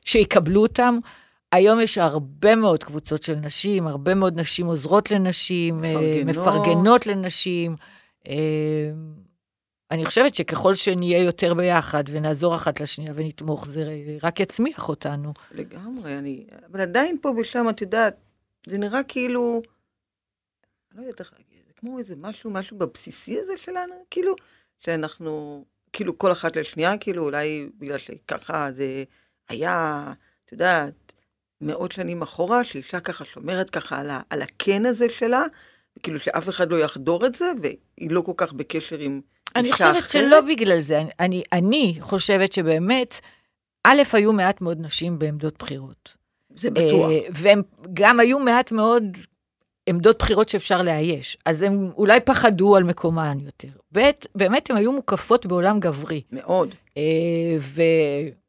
[0.06, 1.00] שיקבלו אותם.
[1.52, 6.38] היום יש הרבה מאוד קבוצות של נשים, הרבה מאוד נשים עוזרות לנשים, אה, מפרגנות.
[6.38, 7.76] מפרגנות לנשים.
[8.28, 8.92] אה,
[9.92, 13.84] אני חושבת שככל שנהיה יותר ביחד ונעזור אחת לשנייה ונתמוך, זה
[14.24, 15.34] רק יצמיח אותנו.
[15.52, 16.46] לגמרי, אני...
[16.72, 18.16] אבל עדיין פה ושם, את יודעת,
[18.66, 19.62] זה נראה כאילו...
[20.98, 24.36] אני לא יודעת איך להגיד, זה כמו איזה משהו, משהו בבסיסי הזה שלנו, כאילו,
[24.80, 29.04] שאנחנו, כאילו, כל אחת לשנייה, כאילו, אולי בגלל שככה זה
[29.50, 30.14] היה,
[30.46, 31.14] את יודעת,
[31.62, 35.44] מאות שנים אחורה, שאישה ככה שומרת ככה על, ה, על הכן הזה שלה,
[36.04, 39.22] כאילו שאף אחד לא יחדור את זה, והיא לא כל כך בקשר עם
[39.56, 40.10] אני אישה חושבת אחרת.
[40.10, 41.00] שלא בגלל זה.
[41.00, 43.22] אני, אני, אני חושבת שבאמת,
[43.84, 46.18] א', היו מעט מאוד נשים בעמדות בחירות.
[46.56, 47.12] זה בטוח.
[47.12, 47.62] אה, והם
[47.94, 49.04] גם היו מעט מאוד
[49.88, 51.38] עמדות בחירות שאפשר לאייש.
[51.46, 53.68] אז הם אולי פחדו על מקומן יותר.
[53.94, 56.22] ב', באמת הן היו מוקפות בעולם גברי.
[56.32, 56.76] מאוד.
[56.98, 57.04] אה,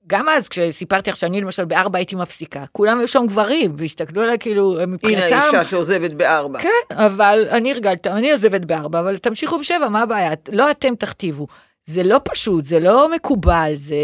[0.07, 4.39] וגם אז, כשסיפרתי לך שאני למשל בארבע הייתי מפסיקה, כולם היו שם גברים, והסתכלו עליי
[4.39, 5.37] כאילו, הנה מבחינתם...
[5.37, 6.59] האישה שעוזבת בארבע.
[6.59, 10.33] כן, אבל אני הרגלת, אני עוזבת בארבע, אבל תמשיכו בשבע, מה הבעיה?
[10.53, 11.47] לא אתם תכתיבו.
[11.85, 13.97] זה לא פשוט, זה לא מקובל, זה...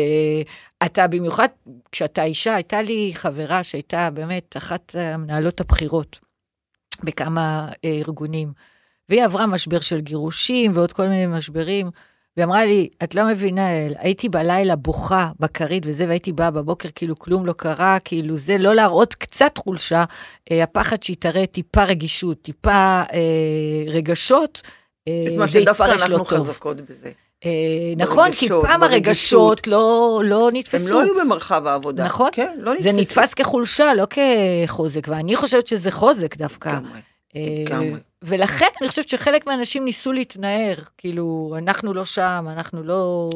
[0.85, 1.49] אתה במיוחד,
[1.93, 6.19] כשאתה אישה, הייתה לי חברה שהייתה באמת אחת המנהלות הבכירות
[7.03, 8.53] בכמה אה, ארגונים,
[9.09, 11.91] והיא עברה משבר של גירושים ועוד כל מיני משברים,
[12.37, 16.89] והיא אמרה לי, את לא מבינה, אל, הייתי בלילה בוכה בכרית וזה, והייתי באה בבוקר
[16.95, 20.05] כאילו כלום לא קרה, כאילו זה לא להראות קצת חולשה,
[20.51, 24.63] אה, הפחד שהיא תראה טיפה רגישות, טיפה אה, רגשות,
[25.09, 26.49] אה, את מה זה שדווקא יתפרש לא אנחנו טוב.
[26.49, 27.13] חזקות בזה.
[27.45, 27.51] אה,
[27.97, 28.83] נכון, כי פעם.
[28.83, 30.87] הרגשות לא, לא נתפסו.
[30.87, 32.05] הם לא היו במרחב העבודה.
[32.05, 32.29] נכון.
[32.33, 32.91] כן, לא נתפסו.
[32.91, 36.69] זה נתפס כחולשה, לא כחוזק, ואני חושבת שזה חוזק דווקא.
[36.69, 37.01] לגמרי.
[37.37, 38.01] אה, לגמרי.
[38.23, 43.29] ולכן אני חושבת שחלק מהאנשים ניסו להתנער, כאילו, אנחנו לא שם, אנחנו לא...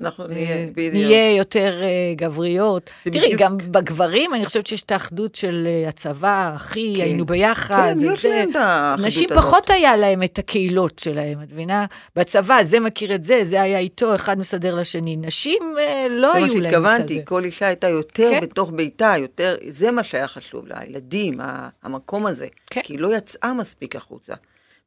[0.00, 0.94] אנחנו אה, נהיה, בדיוק.
[0.94, 2.90] נהיה יותר אה, גבריות.
[3.04, 7.02] זה תראי, בדיוק- גם בגברים, אני חושבת שיש את האחדות של אה, הצבא, אחי, כן.
[7.02, 7.94] היינו ביחד.
[8.00, 8.24] כן, יש.
[8.24, 9.44] להם את האחדות נשים הזאת.
[9.44, 11.86] פחות היה להם את הקהילות שלהם, את מבינה?
[12.16, 15.16] בצבא, זה מכיר את זה, זה היה איתו, אחד מסדר לשני.
[15.16, 15.62] נשים
[16.10, 17.20] לא זה היו מה להם שהתכוונתי.
[17.24, 18.40] כל אישה הייתה יותר כן.
[18.40, 21.40] בתוך ביתה, יותר, זה מה שהיה חשוב לה, הילדים,
[21.82, 22.46] המקום הזה.
[22.66, 22.80] כן.
[22.84, 24.34] כי היא לא יצאה מספיק החוצה.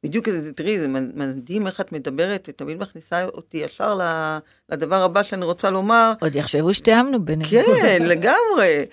[0.02, 3.98] בדיוק, תראי, זה מדהים איך את מדברת, ותמיד מכניסה אותי ישר
[4.68, 6.12] לדבר הבא שאני רוצה לומר.
[6.20, 7.50] עוד יחשבו שתיאמנו בינינו.
[7.50, 8.84] כן, לגמרי.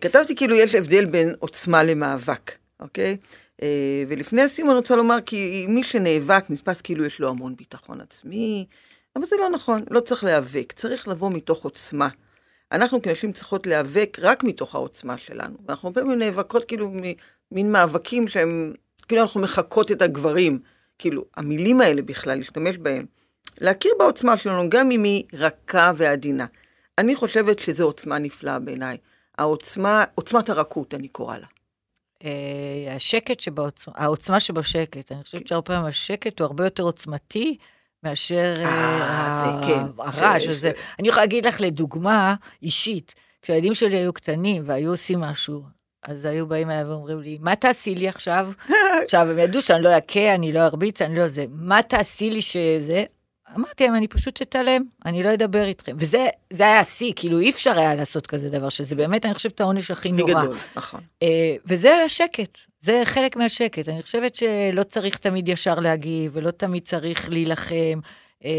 [0.00, 3.16] כתבתי כאילו יש הבדל בין עוצמה למאבק, אוקיי?
[3.62, 8.00] אה, ולפני הסיום אני רוצה לומר כי מי שנאבק נתפס כאילו יש לו המון ביטחון
[8.00, 8.66] עצמי,
[9.16, 12.08] אבל זה לא נכון, לא צריך להיאבק, צריך לבוא מתוך עוצמה.
[12.72, 15.56] אנחנו כנשים צריכות להיאבק רק מתוך העוצמה שלנו.
[15.66, 16.90] ואנחנו הרבה פעמים נאבקות כאילו
[17.52, 18.74] מין מאבקים שהם,
[19.08, 20.58] כאילו אנחנו מחקות את הגברים.
[20.98, 23.06] כאילו, המילים האלה בכלל, להשתמש בהם.
[23.60, 26.46] להכיר בעוצמה שלנו, גם אם היא רכה ועדינה.
[26.98, 28.96] אני חושבת שזו עוצמה נפלאה בעיניי.
[29.38, 31.46] העוצמה, עוצמת הרכות, אני קוראה לה.
[32.24, 35.12] אה, השקט שבעוצמה, העוצמה שבשקט.
[35.12, 37.56] אני חושבת שהרבה פעמים השקט הוא הרבה יותר עוצמתי
[38.02, 39.82] מאשר אה, אה, כן.
[39.98, 40.44] הרעש.
[40.44, 40.64] ש-
[40.98, 45.62] אני יכולה להגיד לך לדוגמה אישית, כשהילדים שלי היו קטנים והיו עושים משהו,
[46.02, 48.48] אז היו באים אליי ואומרים לי, מה תעשי לי עכשיו?
[49.04, 51.44] עכשיו, הם ידעו שאני לא אכה, אני לא ארביץ, אני לא זה.
[51.48, 53.04] מה תעשי לי שזה?
[53.56, 55.96] אמרתי להם, אני פשוט אתעלם, אני לא אדבר איתכם.
[55.98, 59.60] וזה זה היה השיא, כאילו אי אפשר היה לעשות כזה דבר, שזה באמת, אני חושבת,
[59.60, 60.34] העונש הכי נורא.
[60.34, 61.00] מגדול, נכון.
[61.22, 63.88] אה, וזה השקט, זה חלק מהשקט.
[63.88, 68.00] אני חושבת שלא צריך תמיד ישר להגיב, ולא תמיד צריך להילחם.
[68.44, 68.50] אה,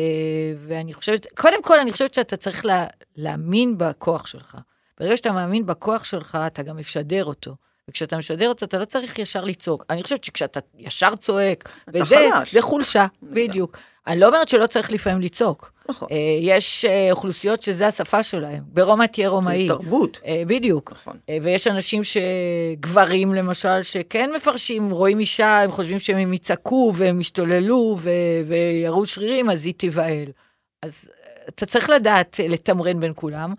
[0.67, 4.57] ואני חושבת, קודם כל, אני חושבת שאתה צריך לה, להאמין בכוח שלך.
[4.99, 7.55] ברגע שאתה מאמין בכוח שלך, אתה גם משדר אותו.
[7.87, 9.85] וכשאתה משדר אותו, אתה לא צריך ישר לצעוק.
[9.89, 12.53] אני חושבת שכשאתה ישר צועק, וזה חלש.
[12.53, 13.77] זה חולשה, בדיוק.
[14.07, 15.71] אני לא אומרת שלא צריך לפעמים לצעוק.
[15.89, 16.07] נכון.
[16.11, 18.63] אה, יש אה, אוכלוסיות שזה השפה שלהם.
[18.67, 19.67] ברומא תהיה רומאי.
[19.67, 20.19] זה תרבות.
[20.25, 20.91] אה, בדיוק.
[20.91, 21.17] נכון.
[21.41, 28.09] ויש אנשים שגברים, למשל, שכן מפרשים, רואים אישה, הם חושבים שהם יצעקו והם ישתוללו ו-
[28.47, 30.27] ויראו שרירים, אז היא תיבהל.
[30.81, 31.05] אז
[31.49, 33.53] אתה צריך לדעת לתמרן בין כולם,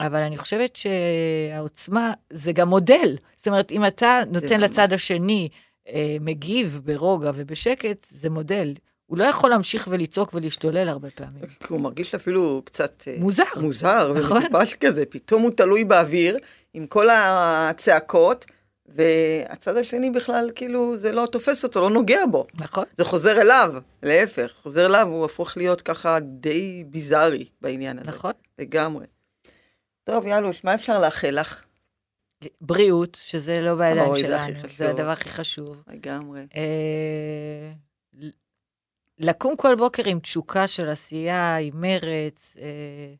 [0.00, 3.16] אבל אני חושבת שהעוצמה זה גם מודל.
[3.36, 4.60] זאת אומרת, אם אתה נותן.
[4.60, 5.48] לצד השני,
[5.88, 8.74] אה, מגיב ברוגע ובשקט, זה מודל.
[9.06, 11.42] הוא לא יכול להמשיך ולצעוק ולהשתולל הרבה פעמים.
[11.60, 13.02] כי הוא מרגיש אפילו קצת...
[13.08, 13.44] אה, מוזר.
[13.56, 14.42] מוזר נכון.
[14.42, 16.38] ומטופש כזה, פתאום הוא תלוי באוויר
[16.74, 18.46] עם כל הצעקות,
[18.88, 22.46] והצד השני בכלל, כאילו, זה לא תופס אותו, לא נוגע בו.
[22.54, 22.84] נכון.
[22.98, 28.08] זה חוזר אליו, להפך, חוזר אליו, הוא הפוך להיות ככה די ביזארי בעניין הזה.
[28.08, 28.32] נכון.
[28.58, 29.06] לגמרי.
[30.06, 31.64] טוב, יאלוש, מה אפשר לאחל לך?
[32.60, 34.68] בריאות, שזה לא בידיים שלנו.
[34.76, 35.82] זה הדבר הכי חשוב.
[35.88, 36.40] לגמרי.
[36.56, 37.72] אה,
[39.18, 43.14] לקום כל בוקר עם תשוקה של עשייה, עם מרץ, אה,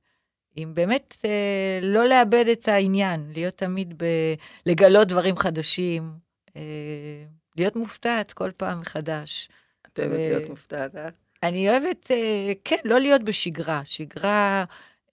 [0.56, 4.04] עם באמת אה, לא לאבד את העניין, להיות תמיד ב...
[4.66, 6.12] לגלות דברים חדשים,
[6.56, 7.24] אה,
[7.56, 9.48] להיות מופתעת כל פעם מחדש.
[9.86, 11.08] את אוהבת ו- להיות מופתעת, אה?
[11.42, 13.82] אני אוהבת, אה, כן, לא להיות בשגרה.
[13.84, 14.64] שגרה,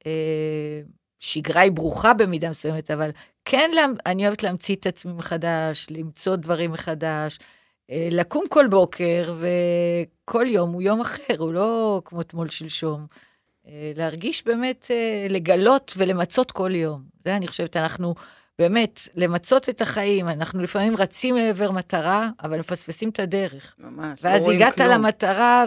[0.06, 0.82] אה,
[1.24, 3.10] שגרה היא ברוכה במידה מסוימת, אבל
[3.46, 3.72] כן,
[4.06, 7.40] אני אוהבת להמציא את עצמי מחדש, למצוא דברים מחדש,
[7.92, 13.06] אה, לקום כל בוקר, וכל יום הוא יום אחר, הוא לא כמו אתמול שלשום.
[13.68, 17.02] אה, להרגיש באמת, אה, לגלות ולמצות כל יום.
[17.26, 18.16] זה, אני חושבת, אנחנו
[18.60, 20.28] באמת, למצות את החיים.
[20.28, 23.76] אנחנו לפעמים רצים לעבר מטרה, אבל מפספסים את הדרך.
[23.80, 24.20] ממש.
[24.24, 24.90] לא ואז רואים הגעת כלום.
[24.90, 25.66] למטרה,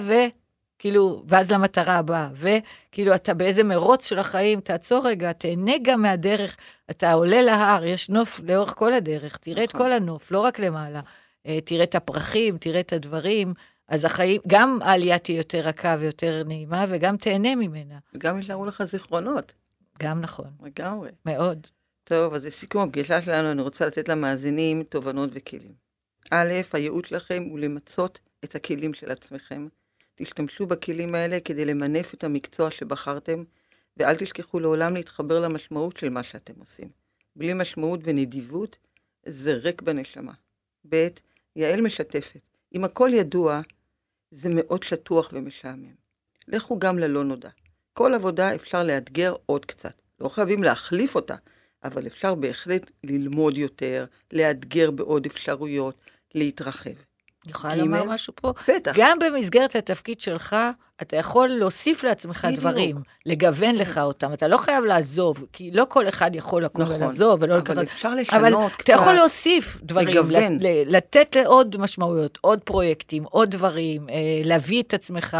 [0.76, 6.56] וכאילו, ואז למטרה הבאה, וכאילו, אתה באיזה מרוץ של החיים, תעצור רגע, תהנה גם מהדרך,
[6.90, 9.86] אתה עולה להר, יש נוף לאורך כל הדרך, תראה את נכון.
[9.86, 11.00] כל הנוף, לא רק למעלה.
[11.46, 13.54] אה, תראה את הפרחים, תראה את הדברים,
[13.88, 17.98] אז החיים, גם העלייה תהיה יותר רכה ויותר נעימה, וגם תהנה ממנה.
[18.18, 19.52] גם יישארו לך זיכרונות,
[19.98, 21.10] גם נכון, לגמרי.
[21.26, 21.66] מאוד.
[22.04, 25.72] טוב, אז לסיכום הפגישה שלנו, אני רוצה לתת למאזינים תובנות וכלים.
[26.30, 29.66] א', הייעוד שלכם הוא למצות את הכלים של עצמכם.
[30.16, 33.44] תשתמשו בכלים האלה כדי למנף את המקצוע שבחרתם,
[33.96, 36.88] ואל תשכחו לעולם להתחבר למשמעות של מה שאתם עושים.
[37.36, 38.78] בלי משמעות ונדיבות,
[39.26, 40.32] זה ריק בנשמה.
[40.88, 41.08] ב',
[41.56, 42.40] יעל משתפת.
[42.74, 43.60] אם הכל ידוע,
[44.30, 45.94] זה מאוד שטוח ומשעמם.
[46.48, 47.50] לכו גם ללא נודע.
[47.92, 50.02] כל עבודה אפשר לאתגר עוד קצת.
[50.20, 51.34] לא חייבים להחליף אותה,
[51.84, 55.94] אבל אפשר בהחלט ללמוד יותר, לאתגר בעוד אפשרויות,
[56.34, 56.94] להתרחב.
[57.46, 58.52] אני יכולה לומר משהו פה?
[58.68, 58.92] בטח.
[58.96, 60.56] גם במסגרת התפקיד שלך,
[61.02, 62.60] אתה יכול להוסיף לעצמך בדיוק.
[62.60, 64.32] דברים, לגוון לך אותם.
[64.32, 67.78] אתה לא חייב לעזוב, כי לא כל אחד יכול לקום נכון, ולעזוב ולא אבל לקחת...
[67.78, 68.18] אפשר אבל
[68.48, 68.84] לשנות קצת.
[68.84, 70.58] אתה יכול להוסיף דברים, לגוון.
[70.86, 75.36] לתת עוד משמעויות, עוד פרויקטים, עוד דברים, אה, להביא את עצמך,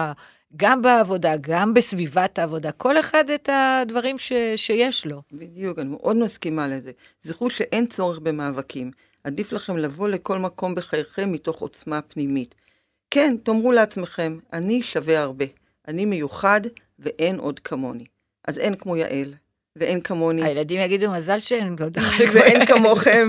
[0.57, 5.23] גם בעבודה, גם בסביבת העבודה, כל אחד את הדברים ש- שיש לו.
[5.33, 6.91] בדיוק, אני מאוד מסכימה לזה.
[7.23, 8.91] זכרו שאין צורך במאבקים.
[9.27, 12.55] עדיף לכם לבוא לכל מקום בחייכם מתוך עוצמה פנימית.
[13.11, 15.45] כן, תאמרו לעצמכם, אני שווה הרבה.
[15.89, 16.61] אני מיוחד
[16.99, 18.05] ואין עוד כמוני.
[18.49, 19.35] אז אין כמו יעל,
[19.77, 22.25] ואין כמוני, הילדים יגידו, מזל שאין עוד אחד.
[22.33, 23.29] ואין כמוכם.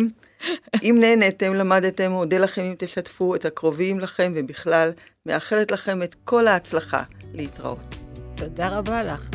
[0.84, 4.92] אם נהנתם, למדתם, אודה לכם אם תשתפו את הקרובים לכם, ובכלל,
[5.26, 7.96] מאחלת לכם את כל ההצלחה להתראות.
[8.36, 9.30] תודה רבה לך.